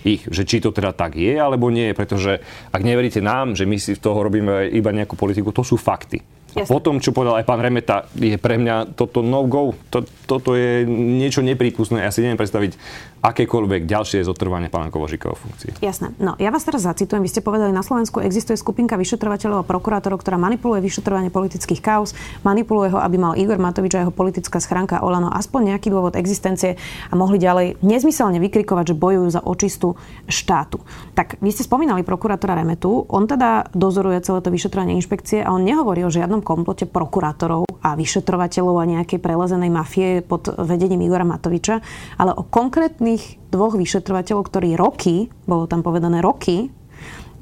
[0.05, 3.79] ich, že či to teda tak je alebo nie, pretože ak neveríte nám, že my
[3.81, 6.21] si z toho robíme iba nejakú politiku, to sú fakty.
[6.55, 9.75] A potom, čo povedal aj pán Remeta, je pre mňa toto no-go.
[9.91, 12.07] To, toto je niečo neprípustné.
[12.07, 12.79] Ja si neviem predstaviť
[13.25, 15.81] akékoľvek ďalšie zotrvanie pána Kovožika o funkcii.
[15.81, 16.13] Jasné.
[16.21, 17.25] No, ja vás teraz zacitujem.
[17.25, 22.13] Vy ste povedali, na Slovensku existuje skupinka vyšetrovateľov a prokurátorov, ktorá manipuluje vyšetrovanie politických kauz,
[22.45, 26.77] manipuluje ho, aby mal Igor Matovič a jeho politická schránka Olano aspoň nejaký dôvod existencie
[27.09, 29.97] a mohli ďalej nezmyselne vykrikovať, že bojujú za očistu
[30.29, 30.85] štátu.
[31.17, 33.09] Tak vy ste spomínali prokurátora Remetu.
[33.09, 37.93] On teda dozoruje celé to vyšetrovanie inšpekcie a on nehovorí o žiadnom komplote prokurátorov a
[37.93, 41.85] vyšetrovateľov a nejakej prelezenej mafie pod vedením Igora Matoviča,
[42.17, 46.73] ale o konkrétnych dvoch vyšetrovateľov, ktorí roky, bolo tam povedané roky,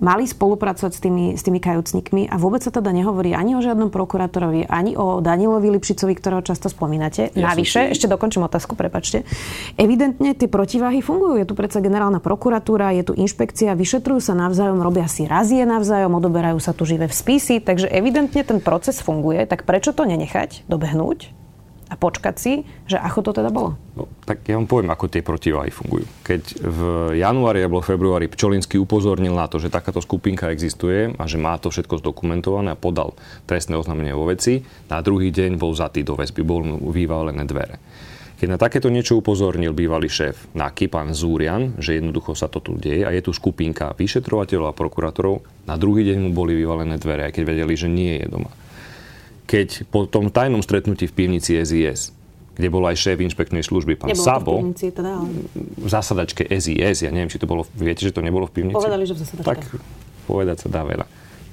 [0.04, 3.88] mali spolupracovať s tými, s tými kajúcnikmi a vôbec sa teda nehovorí ani o žiadnom
[3.88, 7.32] prokurátorovi, ani o Danilovi Lipšicovi, ktorého často spomínate.
[7.40, 9.24] Ja Navyše, ešte dokončím otázku, prepačte.
[9.80, 11.40] Evidentne tie protiváhy fungujú.
[11.40, 16.12] Je tu predsa generálna prokuratúra, je tu inšpekcia, vyšetrujú sa navzájom, robia si razie navzájom,
[16.20, 19.48] odoberajú sa tu živé v spisy, takže evidentne ten proces funguje.
[19.48, 21.43] Tak prečo to nenechať dobehnúť?
[21.90, 22.54] A počkať si,
[22.88, 23.76] že ako to teda bolo?
[23.94, 26.08] No, tak ja vám poviem, ako tie protiváhy fungujú.
[26.24, 26.80] Keď v
[27.20, 31.70] januári alebo februári Pčolinsky upozornil na to, že takáto skupinka existuje a že má to
[31.70, 33.14] všetko zdokumentované a podal
[33.46, 37.78] trestné oznámenie vo veci, na druhý deň bol zatý do väzby, bol mu vyvalené dvere.
[38.34, 42.76] Keď na takéto niečo upozornil bývalý šéf NAKY, pán Zúrian, že jednoducho sa to tu
[42.76, 47.32] deje a je tu skupinka vyšetrovateľov a prokurátorov, na druhý deň mu boli vyvalené dvere,
[47.32, 48.52] aj keď vedeli, že nie je doma
[49.44, 52.16] keď po tom tajnom stretnutí v pivnici SIS,
[52.54, 55.30] kde bol aj šéf inšpektnej služby, pán nebolo Sabo, v pivnici, teda, ale...
[55.58, 58.78] v zasadačke SIS, ja neviem, či to bolo, viete, že to nebolo v pivnici?
[58.78, 59.50] Povedali, že v zasadačke.
[59.50, 59.60] Tak,
[60.30, 61.06] povedať sa dá veľa.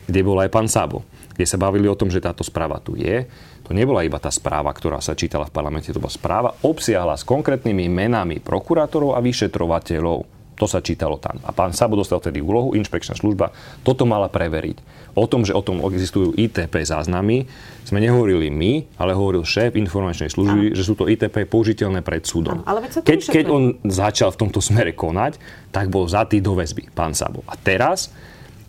[0.05, 3.25] Kde bol aj pán Sabo, kde sa bavili o tom, že táto správa tu je.
[3.65, 7.25] To nebola iba tá správa, ktorá sa čítala v parlamente, to bola správa obsiahla s
[7.25, 11.41] konkrétnymi menami prokurátorov a vyšetrovateľov to sa čítalo tam.
[11.49, 15.09] A pán Sabo dostal vtedy úlohu, inšpekčná služba, toto mala preveriť.
[15.17, 17.49] O tom, že o tom existujú ITP záznamy,
[17.89, 20.77] sme nehovorili my, ale hovoril šéf informačnej služby, Aha.
[20.77, 22.61] že sú to ITP použiteľné pred súdom.
[22.69, 25.41] ale keď, keď on začal v tomto smere konať,
[25.73, 27.41] tak bol zatý do väzby, pán Sabo.
[27.49, 28.13] A teraz,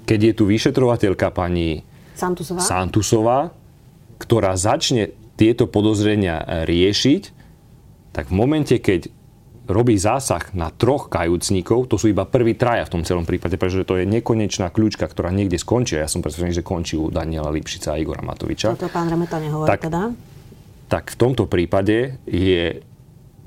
[0.08, 1.84] keď je tu vyšetrovateľka pani
[2.16, 3.40] Santusová, Santusová
[4.22, 7.24] ktorá začne tieto podozrenia riešiť,
[8.14, 9.10] tak v momente, keď
[9.72, 13.88] robí zásah na troch kajúcníkov, to sú iba prví traja v tom celom prípade, pretože
[13.88, 15.98] to je nekonečná kľúčka, ktorá niekde skončí.
[15.98, 18.76] Ja som presvedčený, že končí u Daniela Lipšica a Igora Matoviča.
[18.76, 20.12] To pán Remeta nehovorí tak, teda?
[20.92, 22.84] Tak v tomto prípade je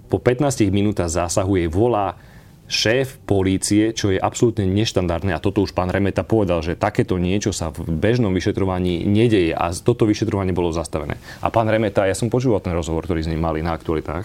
[0.08, 2.16] po 15 minútach zásahu jej volá
[2.64, 7.52] šéf polície, čo je absolútne neštandardné a toto už pán Remeta povedal, že takéto niečo
[7.52, 11.20] sa v bežnom vyšetrovaní nedeje a toto vyšetrovanie bolo zastavené.
[11.44, 14.24] A pán Remeta, ja som počúval ten rozhovor, ktorý s ním mali na aktualitách,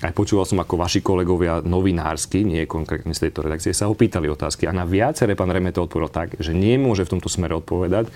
[0.00, 4.32] aj počúval som, ako vaši kolegovia novinársky, nie konkrétne z tejto redakcie, sa ho pýtali
[4.32, 8.08] otázky a na viaceré pán Remeto odpovedal tak, že nemôže v tomto smere odpovedať,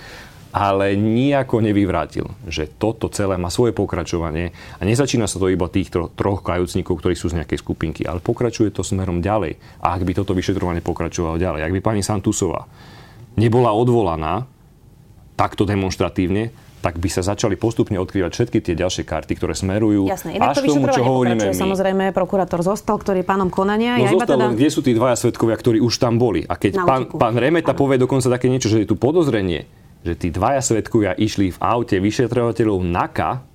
[0.55, 5.91] ale nijako nevyvrátil, že toto celé má svoje pokračovanie a nezačína sa to iba tých
[5.91, 9.59] troch kajúcnikov, ktorí sú z nejakej skupinky, ale pokračuje to smerom ďalej.
[9.83, 12.71] A ak by toto vyšetrovanie pokračovalo ďalej, ak by pani Santusová
[13.35, 14.47] nebola odvolaná
[15.35, 20.37] takto demonstratívne, tak by sa začali postupne odkrývať všetky tie ďalšie karty, ktoré smerujú Jasné,
[20.37, 21.57] až to tomu, čo hovoríme my.
[21.57, 23.97] Samozrejme, prokurátor zostal, ktorý je pánom konania.
[23.97, 24.53] No ja zostal, teda...
[24.53, 26.45] kde sú tí dvaja svetkovia, ktorí už tam boli?
[26.45, 27.81] A keď pán, pán Remeta ano.
[27.81, 29.65] povie dokonca také niečo, že je tu podozrenie,
[30.05, 33.54] že tí dvaja svetkovia išli v aute vyšetrovateľov NAKA,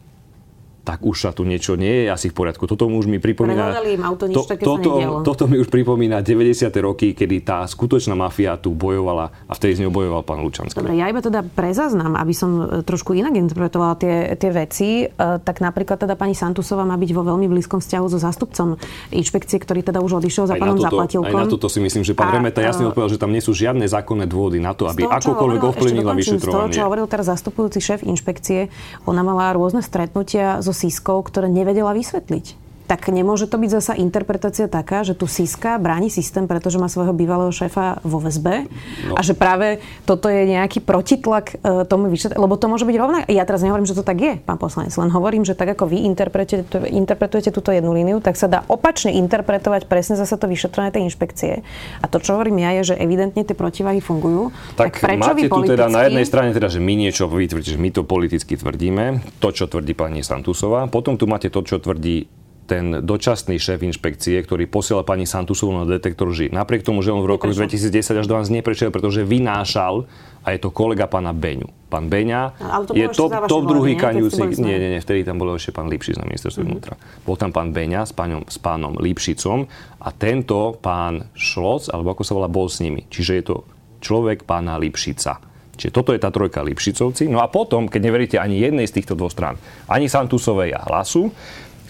[0.90, 2.66] tak už sa tu niečo nie je asi v poriadku.
[2.66, 3.78] Toto už mi pripomína...
[3.86, 6.66] im auto, nič to, toto, toto mi už pripomína 90.
[6.82, 10.82] roky, kedy tá skutočná mafia tu bojovala a vtedy z ňou bojoval pán Lučanský.
[10.82, 15.14] Dobre, ja iba teda prezaznám, aby som e, trošku inak interpretovala tie, tie veci, e,
[15.46, 18.82] tak napríklad teda pani Santusová má byť vo veľmi blízkom vzťahu so zástupcom
[19.14, 21.30] inšpekcie, ktorý teda už odišiel za pánom Zaplatilkom.
[21.30, 23.46] Aj na toto si myslím, že pán a, Remeta jasne e, odpovedal, že tam nie
[23.46, 26.50] sú žiadne zákonné dôvody na to, aby akokoľvek ovplyvnila vyšetrovanie.
[26.50, 28.74] Z toho, čo hovoril teraz zastupujúci šéf inšpekcie,
[29.06, 34.66] ona mala rôzne stretnutia so Siskou, ktoré nevedela vysvetliť tak nemôže to byť zasa interpretácia
[34.66, 38.66] taká, že tu Siska bráni systém, pretože má svojho bývalého šéfa vo väzbe
[39.06, 39.14] no.
[39.14, 39.78] a že práve
[40.10, 43.24] toto je nejaký protitlak e, tomu vyšetrovaniu, lebo to môže byť rovnak.
[43.30, 46.02] Ja teraz nehovorím, že to tak je, pán poslanec, len hovorím, že tak ako vy
[46.10, 51.06] interpretujete, interpretujete túto jednu líniu, tak sa dá opačne interpretovať presne zase to vyšetrovanie tej
[51.14, 51.62] inšpekcie.
[52.02, 54.50] A to, čo hovorím ja, je, že evidentne tie protivahy fungujú.
[54.74, 55.70] Tak, tak prečo máte vy politicky...
[55.70, 58.58] tu teda na jednej strane teda, že my niečo vy tvrdíte, že my to politicky
[58.58, 62.39] tvrdíme, to, čo tvrdí pani Santusová, potom tu máte to, čo tvrdí
[62.70, 66.54] ten dočasný šéf inšpekcie, ktorý posiela pani Santusovu na detektor lži.
[66.54, 67.90] Napriek tomu, že on v roku 2010
[68.22, 70.06] až 2012 neprešiel, pretože vynášal
[70.46, 71.68] a je to kolega pána Beňu.
[71.90, 72.54] Pán Beňa
[72.94, 74.62] je top, top druhý kaňujúci.
[74.62, 76.78] Nie, nie, nie, vtedy tam bol ešte pán Lipšic na ministerstve mm-hmm.
[76.78, 76.94] vnútra.
[77.26, 79.66] Bol tam pán Beňa s, pánom, s pánom Lipšicom
[80.00, 83.10] a tento pán Šloc, alebo ako sa volá, bol s nimi.
[83.10, 83.56] Čiže je to
[84.00, 85.50] človek pána Lipšica.
[85.80, 87.32] Čiže toto je tá trojka Lipšicovci.
[87.32, 89.56] No a potom, keď neveríte ani jednej z týchto dvoch strán,
[89.88, 91.32] ani Santusovej a Hlasu,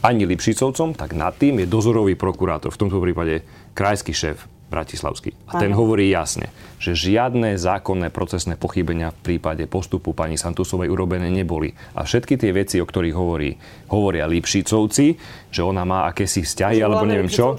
[0.04, 3.44] ani Lipšicovcom, tak nad tým je dozorový prokurátor, v tomto prípade
[3.76, 5.34] krajský šéf Bratislavský.
[5.50, 11.34] A ten hovorí jasne, že žiadne zákonné procesné pochybenia v prípade postupu pani Santusovej urobené
[11.34, 11.74] neboli.
[11.98, 13.58] A všetky tie veci, o ktorých hovorí,
[13.90, 15.08] hovoria Lipšicovci,
[15.50, 17.58] že ona má akési vzťahy, alebo neviem čo,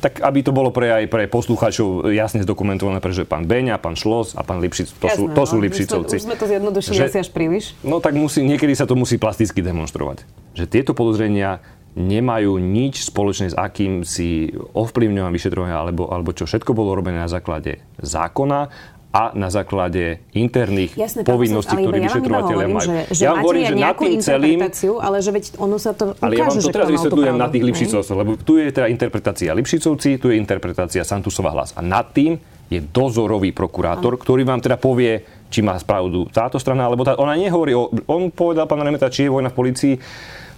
[0.00, 4.32] tak aby to bolo pre aj pre poslucháčov jasne zdokumentované, pretože pán Beňa, pán Šlos
[4.32, 6.14] a pán Lipšic, to, Jasné, sú, to no, sú Lipšicovci.
[6.16, 7.76] Už sme, už sme to zjednodušili že, asi až príliš.
[7.84, 10.24] No tak musí, niekedy sa to musí plasticky demonstrovať.
[10.56, 11.60] Že tieto podozrenia
[11.98, 17.30] nemajú nič spoločné s akým si ovplyvňovaním vyšetrovania alebo, alebo čo všetko bolo robené na
[17.30, 18.70] základe zákona
[19.10, 22.90] a na základe interných Jasne, povinností, ktoré ja vyšetrovateľia majú.
[22.94, 24.58] Že, že ja hovorím, že nad tým celým...
[25.02, 27.64] Ale že veď ono sa to ukáže, Ale ja vám to teraz vysvetľujem na tých
[27.66, 31.74] Lipšicovcov, lebo tu je teda interpretácia Lipšicovci, tu je interpretácia Santusova hlas.
[31.74, 32.38] A nad tým
[32.70, 34.22] je dozorový prokurátor, ano.
[34.22, 37.90] ktorý vám teda povie, či má pravdu táto strana, alebo tá, ona nehovorí o...
[38.06, 39.94] On povedal, pán Remeta, či je vojna v policii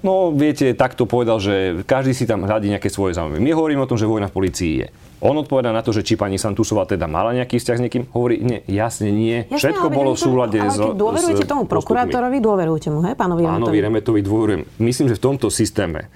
[0.02, 3.38] no viete, takto povedal, že každý si tam hľadí nejaké svoje záujmy.
[3.38, 4.88] My hovoríme o tom, že vojna v policii je.
[5.22, 8.02] On odpovedá na to, že či pani Santusová teda mala nejaký vzťah s niekým.
[8.10, 9.46] Hovorí, nie, jasne nie.
[9.46, 10.58] Jasne, Všetko bolo v súlade.
[10.58, 13.62] Ale dôverujete tomu prokurátorovi, dôverujete mu, hej, pánovi Remetovi?
[13.62, 14.62] Pánovi Remetovi dôverujem.
[14.82, 16.10] Myslím, že v tomto systéme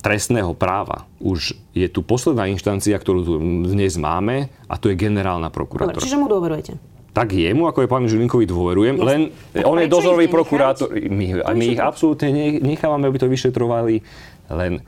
[0.00, 3.34] trestného práva už je tu posledná inštancia, ktorú tu
[3.68, 6.00] dnes máme a to je generálna prokurátora.
[6.00, 6.89] čiže mu dôverujete?
[7.10, 9.06] Tak jemu, ako je pán Žilinkovi, dôverujem, yes.
[9.06, 9.20] len
[9.66, 10.94] on je dozorový prokurátor.
[10.94, 12.30] My, my ich absolútne
[12.62, 14.02] nechávame, aby to vyšetrovali,
[14.50, 14.82] len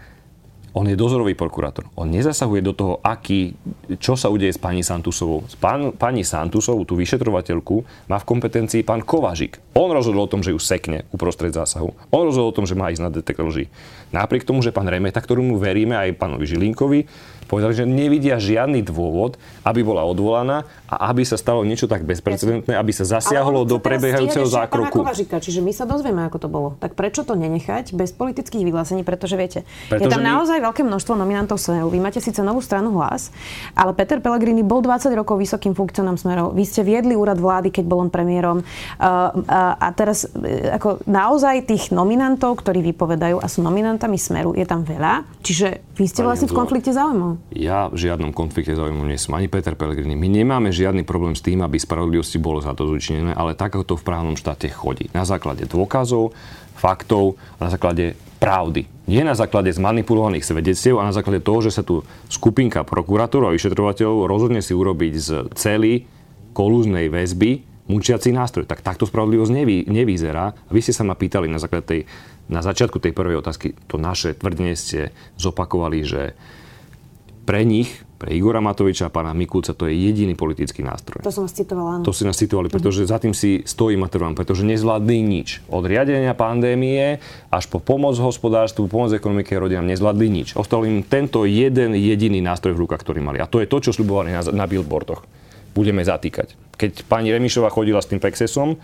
[0.72, 1.84] on je dozorový prokurátor.
[2.00, 3.52] On nezasahuje do toho, aký,
[4.00, 5.44] čo sa udeje s pani Santusovou.
[5.60, 9.60] Pán, pani Santusovú, tú vyšetrovateľku, má v kompetencii pán Kovažik.
[9.76, 11.92] On rozhodol o tom, že ju sekne uprostred zásahu.
[12.08, 13.68] On rozhodol o tom, že má ísť na detektor lží.
[14.16, 17.04] Napriek tomu, že pán Remeta, ktorému veríme aj pánovi Žilinkovi,
[17.52, 22.72] povedali, že nevidia žiadny dôvod, aby bola odvolaná a aby sa stalo niečo tak bezprecedentné,
[22.72, 25.04] aby sa zasiahlo do prebiehajúceho zákroku.
[25.04, 26.68] Kovažika, čiže my sa dozvieme, ako to bolo.
[26.80, 29.04] Tak prečo to nenechať bez politických vyhlásení?
[29.04, 29.60] Pretože viete,
[29.92, 30.32] pretože je tam my...
[30.32, 31.92] naozaj veľké množstvo nominantov Smeru.
[31.92, 33.28] Vy máte síce novú stranu hlas,
[33.76, 36.56] ale Peter Pellegrini bol 20 rokov vysokým funkcionom Smeru.
[36.56, 38.64] Vy ste viedli úrad vlády, keď bol on premiérom.
[38.96, 39.36] A,
[39.76, 44.88] a teraz e, ako naozaj tých nominantov, ktorí vypovedajú a sú nominantami Smeru, je tam
[44.88, 45.26] veľa.
[45.44, 47.41] Čiže vy ste vlastne v konflikte záujmov.
[47.52, 50.16] Ja v žiadnom konflikte záujmu nie som, ani Peter Pellegrini.
[50.16, 53.84] My nemáme žiadny problém s tým, aby spravodlivosti bolo za to zúčinené, ale tak, ako
[53.84, 55.12] to v právnom štáte chodí.
[55.12, 56.32] Na základe dôkazov,
[56.78, 58.88] faktov, na základe pravdy.
[59.06, 63.56] Nie na základe zmanipulovaných svedectiev a na základe toho, že sa tu skupinka prokurátorov a
[63.58, 66.08] vyšetrovateľov rozhodne si urobiť z celý
[66.56, 68.66] kolúznej väzby mučiaci nástroj.
[68.66, 70.56] Tak takto spravodlivosť nevy, nevyzerá.
[70.72, 72.00] Vy ste sa ma pýtali na základe tej,
[72.50, 76.22] na začiatku tej prvej otázky, to naše tvrdenie ste zopakovali, že
[77.42, 77.90] pre nich,
[78.22, 81.26] pre Igora Matoviča a pána Mikulca, to je jediný politický nástroj.
[81.26, 82.02] To som vás citovala, áno.
[82.06, 85.66] To si nás citovali, pretože za tým si stojí Matervan, pretože nezvládli nič.
[85.66, 87.18] Od riadenia pandémie
[87.50, 90.48] až po pomoc hospodárstvu, pomoc ekonomike a rodinám nezvládli nič.
[90.54, 93.42] Ostal im tento jeden jediný nástroj v rukách, ktorý mali.
[93.42, 95.26] A to je to, čo slubovali na, na billboardoch.
[95.74, 96.54] Budeme zatýkať.
[96.78, 98.78] Keď pani Remišová chodila s tým Pexesom,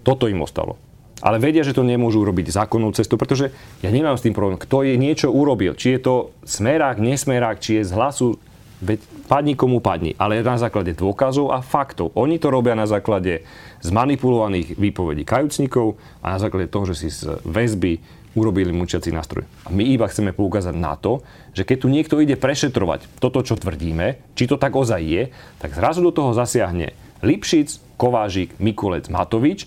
[0.00, 0.87] toto im ostalo
[1.18, 3.50] ale vedia, že to nemôžu urobiť zákonnou cestou, pretože
[3.82, 4.58] ja nemám s tým problém.
[4.58, 6.14] Kto je niečo urobil, či je to
[6.46, 8.38] smerák, nesmerák, či je z hlasu,
[8.78, 12.14] veď padni komu padni, ale na základe dôkazov a faktov.
[12.14, 13.42] Oni to robia na základe
[13.82, 17.98] zmanipulovaných výpovedí kajúcnikov a na základe toho, že si z väzby
[18.38, 19.42] urobili mučiaci nástroj.
[19.66, 21.26] A my iba chceme poukázať na to,
[21.58, 25.22] že keď tu niekto ide prešetrovať toto, čo tvrdíme, či to tak ozaj je,
[25.58, 26.94] tak zrazu do toho zasiahne
[27.26, 29.66] Lipšic, Kovážik, Mikulec, Matovič,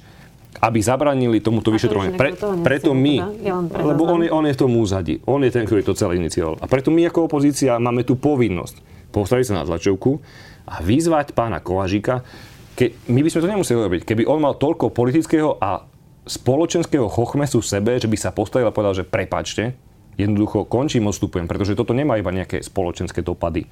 [0.61, 2.13] aby zabranili tomuto vyšetrovaniu.
[2.13, 2.29] Pre,
[2.61, 3.41] preto my,
[3.81, 6.61] lebo on je, on je v tom úzadi, on je ten, ktorý to celé inicioval.
[6.61, 10.21] A preto my ako opozícia máme tú povinnosť postaviť sa na tlačovku
[10.69, 12.23] a vyzvať pána Kovažika,
[12.77, 15.83] ke, my by sme to nemuseli robiť, keby on mal toľko politického a
[16.23, 19.75] spoločenského chochmesu v sebe, že by sa postavil a povedal, že prepačte,
[20.15, 23.65] jednoducho končím, odstupujem, pretože toto nemá iba nejaké spoločenské dopady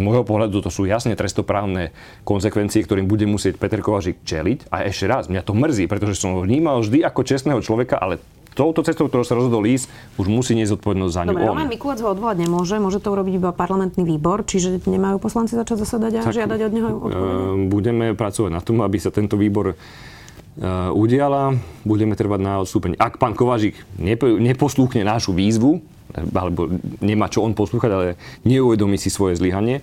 [0.00, 1.92] z môjho pohľadu to sú jasne trestoprávne
[2.24, 4.72] konsekvencie, ktorým bude musieť Peter Kovažik čeliť.
[4.72, 8.16] A ešte raz, mňa to mrzí, pretože som ho vnímal vždy ako čestného človeka, ale
[8.56, 9.86] touto cestou, ktorou sa rozhodol ísť,
[10.16, 13.34] už musí niesť zodpovednosť za ňu Dobre, Roman Mikulec ho odvolať nemôže, môže to urobiť
[13.38, 17.68] iba parlamentný výbor, čiže nemajú poslanci začať zasadať a tak, žiadať od neho ehm, odpovedenie?
[17.70, 21.54] Budeme pracovať na tom, aby sa tento výbor uh, udiala,
[21.86, 22.98] budeme trvať na odstúpenie.
[22.98, 25.78] Ak pán Kovažik neposlúchne našu výzvu,
[26.14, 26.68] alebo
[27.00, 28.06] nemá čo on poslúchať, ale
[28.44, 29.82] neuvedomí si svoje zlyhanie,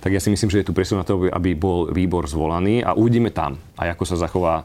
[0.00, 2.94] tak ja si myslím, že je tu presun na to, aby bol výbor zvolaný a
[2.94, 4.62] uvidíme tam, aj ako sa zachová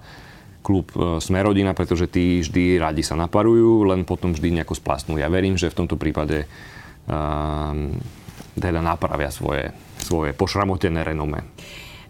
[0.61, 5.17] klub e, Smerodina, pretože tí vždy radi sa naparujú, len potom vždy nejako splastnú.
[5.17, 6.45] Ja verím, že v tomto prípade
[7.09, 7.97] um,
[8.53, 11.41] teda napravia svoje, svoje pošramotené renome.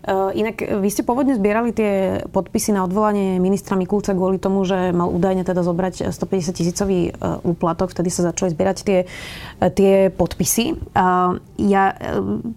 [0.02, 4.66] Eh, inak eh, vy ste pôvodne zbierali tie podpisy na odvolanie ministra Mikulca kvôli tomu,
[4.66, 9.00] že mal údajne teda zobrať 150 tisícový eh, úplatok, vtedy sa začali zbierať tie,
[9.62, 10.74] tie podpisy.
[11.62, 11.84] Ja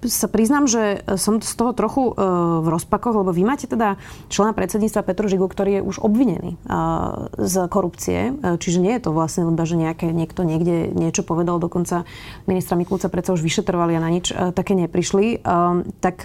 [0.04, 4.00] sa priznám, že som z toho trochu v rozpakoch, lebo vy máte teda
[4.32, 6.56] člena predsedníctva Petru Žigu, ktorý je už obvinený
[7.36, 12.08] z korupcie, čiže nie je to vlastne iba, že nejaké, niekto niekde niečo povedal, dokonca
[12.48, 15.44] ministra Mikulca predsa už vyšetrovali a na nič také neprišli.
[16.00, 16.16] Tak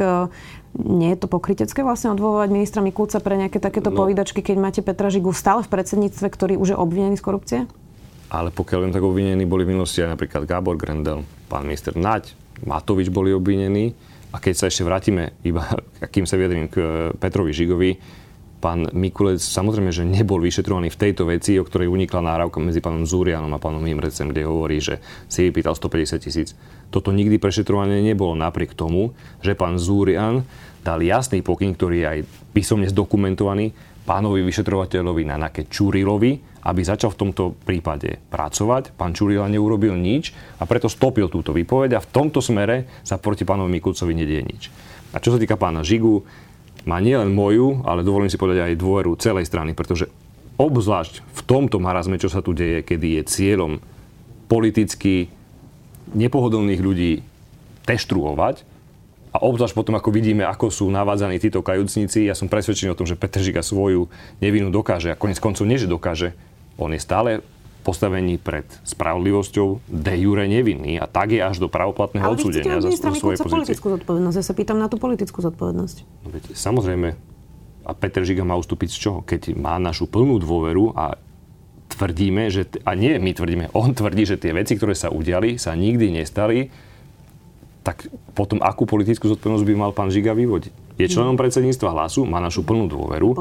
[0.78, 4.82] nie je to pokrytecké vlastne odvolovať ministra Mikulca pre nejaké takéto no, povídačky, keď máte
[4.86, 7.60] Petra Žigu stále v predsedníctve, ktorý už je obvinený z korupcie?
[8.30, 12.30] Ale pokiaľ viem, tak obvinení boli v minulosti aj napríklad Gábor Grendel, pán minister Naď,
[12.66, 13.96] Matovič boli obvinení.
[14.30, 15.66] A keď sa ešte vrátime, iba
[16.14, 16.86] kým sa vyjadrím k e,
[17.18, 17.92] Petrovi Žigovi,
[18.60, 23.08] pán Mikulec samozrejme, že nebol vyšetrovaný v tejto veci, o ktorej unikla náravka medzi pánom
[23.08, 25.00] Zúrianom a pánom Imrecem, kde hovorí, že
[25.32, 26.54] si vypýtal 150 tisíc.
[26.92, 30.44] Toto nikdy prešetrované nebolo napriek tomu, že pán Zúrian
[30.84, 32.20] dal jasný pokyn, ktorý je aj
[32.56, 33.72] písomne zdokumentovaný,
[34.10, 38.98] pánovi vyšetrovateľovi Nanake Čurilovi, aby začal v tomto prípade pracovať.
[38.98, 43.46] Pán Čurila neurobil nič a preto stopil túto výpoveď a v tomto smere sa proti
[43.46, 44.64] pánovi Mikulcovi nedieje nič.
[45.14, 46.26] A čo sa týka pána Žigu,
[46.90, 50.10] má nielen moju, ale dovolím si povedať aj dôveru celej strany, pretože
[50.58, 53.80] obzvlášť v tomto marazme, čo sa tu deje, kedy je cieľom
[54.50, 55.30] politicky
[56.18, 57.22] nepohodlných ľudí
[57.86, 58.66] teštruovať,
[59.30, 63.06] a obzvlášť potom, ako vidíme, ako sú navádzaní títo kajúcnici, ja som presvedčený o tom,
[63.06, 64.10] že Petr Žiga svoju
[64.42, 65.14] nevinu dokáže.
[65.14, 66.34] A konec koncov nie, že dokáže.
[66.82, 67.46] On je stále
[67.86, 72.92] postavení pred spravodlivosťou de jure nevinný a tak je až do pravoplatného Ale odsúdenia za,
[72.92, 73.56] svoje pozície.
[73.56, 74.36] politickú zodpovednosť.
[74.36, 75.98] Ja sa pýtam na tú politickú zodpovednosť.
[76.26, 77.16] No, veď, samozrejme.
[77.88, 79.20] A Peter Žiga má ustúpiť z čoho?
[79.26, 81.18] Keď má našu plnú dôveru a
[81.90, 85.74] tvrdíme, že, a nie my tvrdíme, on tvrdí, že tie veci, ktoré sa udiali, sa
[85.74, 86.70] nikdy nestali,
[87.90, 88.06] tak
[88.38, 91.02] potom akú politickú zodpovednosť by mal pán Žiga vyvodiť?
[91.02, 93.34] Je členom predsedníctva hlasu, má našu plnú dôveru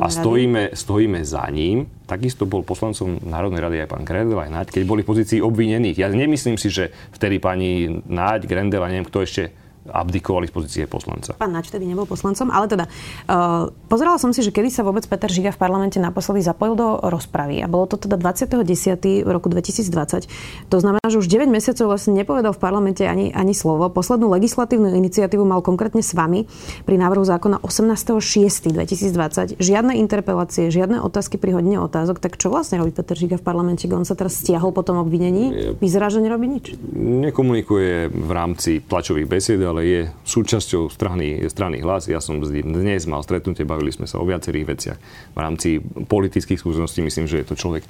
[0.00, 1.84] a stojíme, stojíme za ním.
[2.08, 6.00] Takisto bol poslancom Národnej rady aj pán Grendel, aj Naď, keď boli v pozícii obvinených.
[6.00, 9.52] Ja nemyslím si, že vtedy pani Naď, Grendel a neviem kto ešte
[9.88, 11.32] abdikovali z pozície poslanca.
[11.40, 15.08] Pán Nač vtedy nebol poslancom, ale teda uh, pozerala som si, že kedy sa vôbec
[15.08, 19.24] Peter Žiga v parlamente naposledy zapojil do rozpravy a bolo to teda 20.10.
[19.24, 20.28] v roku 2020.
[20.68, 23.88] To znamená, že už 9 mesiacov vlastne nepovedal v parlamente ani, ani slovo.
[23.88, 26.44] Poslednú legislatívnu iniciatívu mal konkrétne s vami
[26.84, 29.56] pri návrhu zákona 18.6.2020.
[29.56, 32.20] Žiadne interpelácie, žiadne otázky pri hodine otázok.
[32.20, 35.74] Tak čo vlastne robí Peter Žiga v parlamente, on sa teraz stiahol po tom obvinení?
[35.80, 36.76] Vyzerá, že nerobí nič.
[36.94, 42.10] Nekomunikuje v rámci tlačových besied, ale je súčasťou strany, strany hlas.
[42.10, 44.98] Ja som dnes mal stretnutie, bavili sme sa o viacerých veciach.
[45.32, 47.86] V rámci politických skúseností myslím, že je to človek,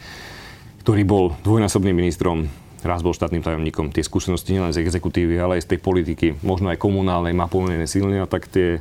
[0.84, 2.46] ktorý bol dvojnásobným ministrom,
[2.84, 3.92] raz bol štátnym tajomníkom.
[3.92, 7.84] Tie skúsenosti nielen z exekutívy, ale aj z tej politiky, možno aj komunálnej, má pomerne
[7.84, 8.80] silné, a tak tie,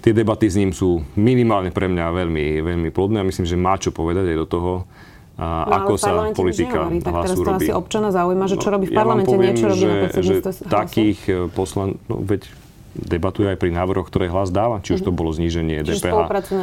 [0.00, 3.76] tie debaty s ním sú minimálne pre mňa veľmi, veľmi plodné a myslím, že má
[3.76, 4.72] čo povedať aj do toho,
[5.36, 7.64] a no, ako sa politika nehovorí, hlasu teraz to robí.
[7.68, 9.96] asi občana zaujíma, že čo robí v parlamente, ja poviem, nie čo robí že, na
[10.08, 11.88] predsedníctve Takých eh, poslan...
[12.08, 12.65] No, veď
[12.96, 14.80] debatuje aj pri návrhoch, ktoré hlas dáva.
[14.80, 15.18] Či už to mhm.
[15.18, 16.18] bolo zníženie Čiže DPH,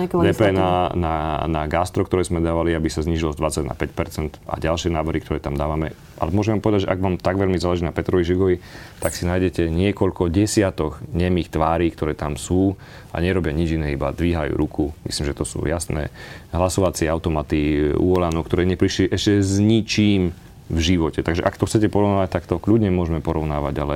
[0.09, 1.15] DPH na, na,
[1.45, 5.21] na gastro, ktoré sme dávali, aby sa znížilo z 20 na 5 a ďalšie návrhy,
[5.21, 5.93] ktoré tam dávame.
[6.17, 8.55] Ale môžem povedať, že ak vám tak veľmi záleží na Petrovi Žigovi,
[8.97, 12.79] tak si nájdete niekoľko desiatok nemých tvári, ktoré tam sú
[13.13, 14.95] a nerobia nič iné, iba dvíhajú ruku.
[15.05, 16.09] Myslím, že to sú jasné
[16.55, 20.33] hlasovacie automaty u Olano, ktoré neprišli ešte s ničím
[20.71, 21.19] v živote.
[21.21, 23.95] Takže ak to chcete porovnávať, tak to kľudne môžeme porovnávať, ale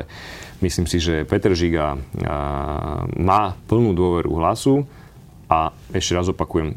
[0.57, 1.93] Myslím si, že Peter Žiga
[3.13, 4.89] má plnú dôveru hlasu
[5.45, 6.73] a ešte raz opakujem,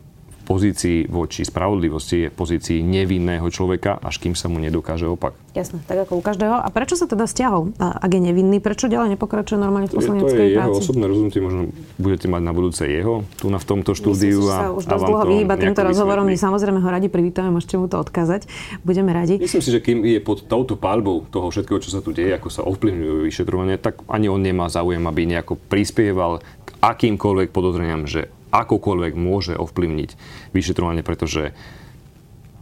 [0.51, 5.39] pozícii voči spravodlivosti je v pozícii nevinného človeka, až kým sa mu nedokáže opak.
[5.55, 6.59] Jasné, tak ako u každého.
[6.59, 7.71] A prečo sa teda stiahol?
[7.79, 10.43] A ak je nevinný, prečo ďalej nepokračuje normálne v poslaneckej práci?
[10.43, 11.63] To je jeho osobné rozhodnutie, možno
[12.03, 14.43] budete mať na budúce jeho tu na v tomto štúdiu.
[14.43, 16.27] Myslím, že sa už dosť dlho vyhýba týmto rozhovorom.
[16.27, 18.51] My samozrejme ho radi privítame, môžete mu to odkázať.
[18.83, 19.39] Budeme radi.
[19.39, 22.51] Myslím si, že kým je pod touto palbou toho všetkého, čo sa tu deje, ako
[22.51, 28.35] sa ovplyvňujú vyšetrovanie, tak ani on nemá záujem, aby nejako prispieval k akýmkoľvek podozreniam, že
[28.51, 30.11] akokoľvek môže ovplyvniť
[30.55, 31.55] vyšetrovanie, pretože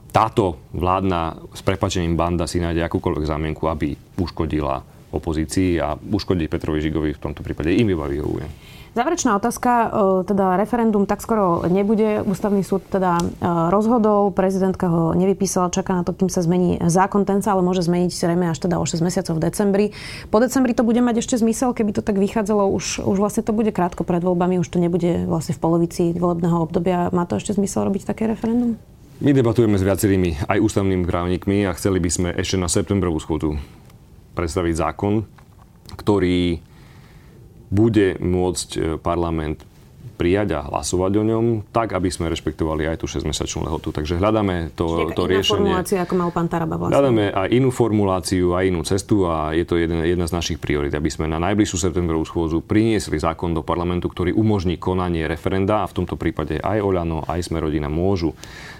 [0.08, 4.80] táto vládna s prepačením banda si nájde akúkoľvek zámienku, aby uškodila
[5.12, 8.46] opozícii a uškodiť Petrovi Žigovi v tomto prípade im iba vyhovuje.
[8.98, 9.86] Záverečná otázka, e,
[10.26, 12.18] teda referendum tak skoro nebude.
[12.26, 17.22] Ústavný súd teda e, rozhodol, prezidentka ho nevypísala, čaká na to, kým sa zmení zákon.
[17.22, 19.86] Ten sa ale môže zmeniť zrejme až teda o 6 mesiacov v decembri.
[20.34, 23.54] Po decembri to bude mať ešte zmysel, keby to tak vychádzalo, už, už vlastne to
[23.54, 27.06] bude krátko pred voľbami, už to nebude vlastne v polovici volebného obdobia.
[27.14, 28.82] Má to ešte zmysel robiť také referendum?
[29.22, 33.62] My debatujeme s viacerými aj ústavnými právnikmi a chceli by sme ešte na septembrovú schôdzu
[34.34, 35.22] predstaviť zákon,
[35.94, 36.66] ktorý
[37.68, 39.64] bude môcť e, parlament
[40.18, 43.94] prijať a hlasovať o ňom, tak, aby sme rešpektovali aj tú 6-mesačnú lehotu.
[43.94, 45.62] Takže hľadáme to, to riešenie.
[45.62, 46.98] formulácia, ako mal pán Taraba vlastne.
[46.98, 50.90] Hľadáme aj inú formuláciu, aj inú cestu a je to jedna, jedna z našich priorit,
[50.90, 55.88] aby sme na najbližšiu septembrovú schôdzu priniesli zákon do parlamentu, ktorý umožní konanie referenda a
[55.88, 58.34] v tomto prípade aj Oľano, aj Sme rodina môžu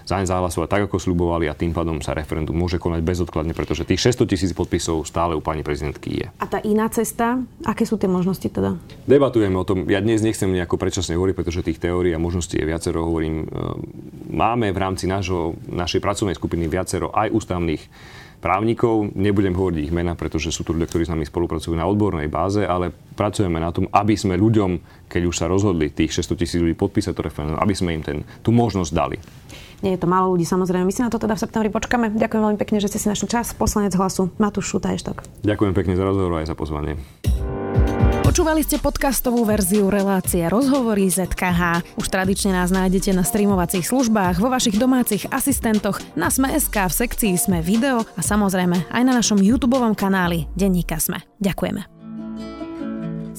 [0.09, 4.01] zaň zahlasovať tak, ako slubovali a tým pádom sa referendum môže konať bezodkladne, pretože tých
[4.09, 6.27] 600 tisíc podpisov stále u pani prezidentky je.
[6.41, 8.73] A tá iná cesta, aké sú tie možnosti teda?
[9.05, 9.85] Debatujeme o tom.
[9.85, 13.05] Ja dnes nechcem nejako predčasne hovoriť, pretože tých teórií a možností je viacero.
[13.05, 13.47] Hovorím, e,
[14.33, 17.85] máme v rámci nášho, našej pracovnej skupiny viacero aj ústavných
[18.39, 19.11] právnikov.
[19.13, 22.63] Nebudem hovoriť ich mena, pretože sú tu ľudia, ktorí s nami spolupracujú na odbornej báze,
[22.63, 26.73] ale pracujeme na tom, aby sme ľuďom, keď už sa rozhodli tých 600 tisíc ľudí
[26.79, 29.19] podpísať to referendum, aby sme im ten, tú možnosť dali.
[29.79, 30.83] Nie je to málo ľudí, samozrejme.
[30.83, 32.11] My si na to teda v septembri počkáme.
[32.15, 33.55] Ďakujem veľmi pekne, že ste si našli čas.
[33.55, 35.45] Poslanec hlasu Matúš Šutajštok.
[35.47, 36.99] Ďakujem pekne za rozhovor aj za pozvanie.
[38.29, 41.97] Počúvali ste podcastovú verziu relácie Rozhovory ZKH.
[41.97, 47.33] Už tradične nás nájdete na streamovacích službách, vo vašich domácich asistentoch, na Sme.sk, v sekcii
[47.41, 51.25] Sme video a samozrejme aj na našom YouTube kanáli Denníka Sme.
[51.41, 51.98] Ďakujeme.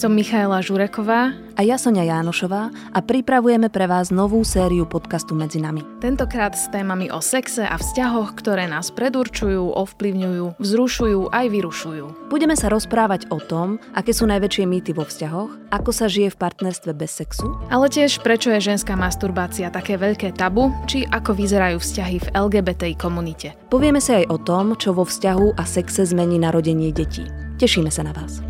[0.01, 5.61] Som Michaela Žureková a ja Sonia Jánošová a pripravujeme pre vás novú sériu podcastu Medzi
[5.61, 5.85] nami.
[6.01, 12.33] Tentokrát s témami o sexe a vzťahoch, ktoré nás predurčujú, ovplyvňujú, vzrušujú aj vyrušujú.
[12.33, 16.41] Budeme sa rozprávať o tom, aké sú najväčšie mýty vo vzťahoch, ako sa žije v
[16.49, 21.77] partnerstve bez sexu, ale tiež prečo je ženská masturbácia také veľké tabu, či ako vyzerajú
[21.77, 23.53] vzťahy v LGBTI komunite.
[23.69, 27.29] Povieme sa aj o tom, čo vo vzťahu a sexe zmení narodenie detí.
[27.61, 28.41] Tešíme sa na vás.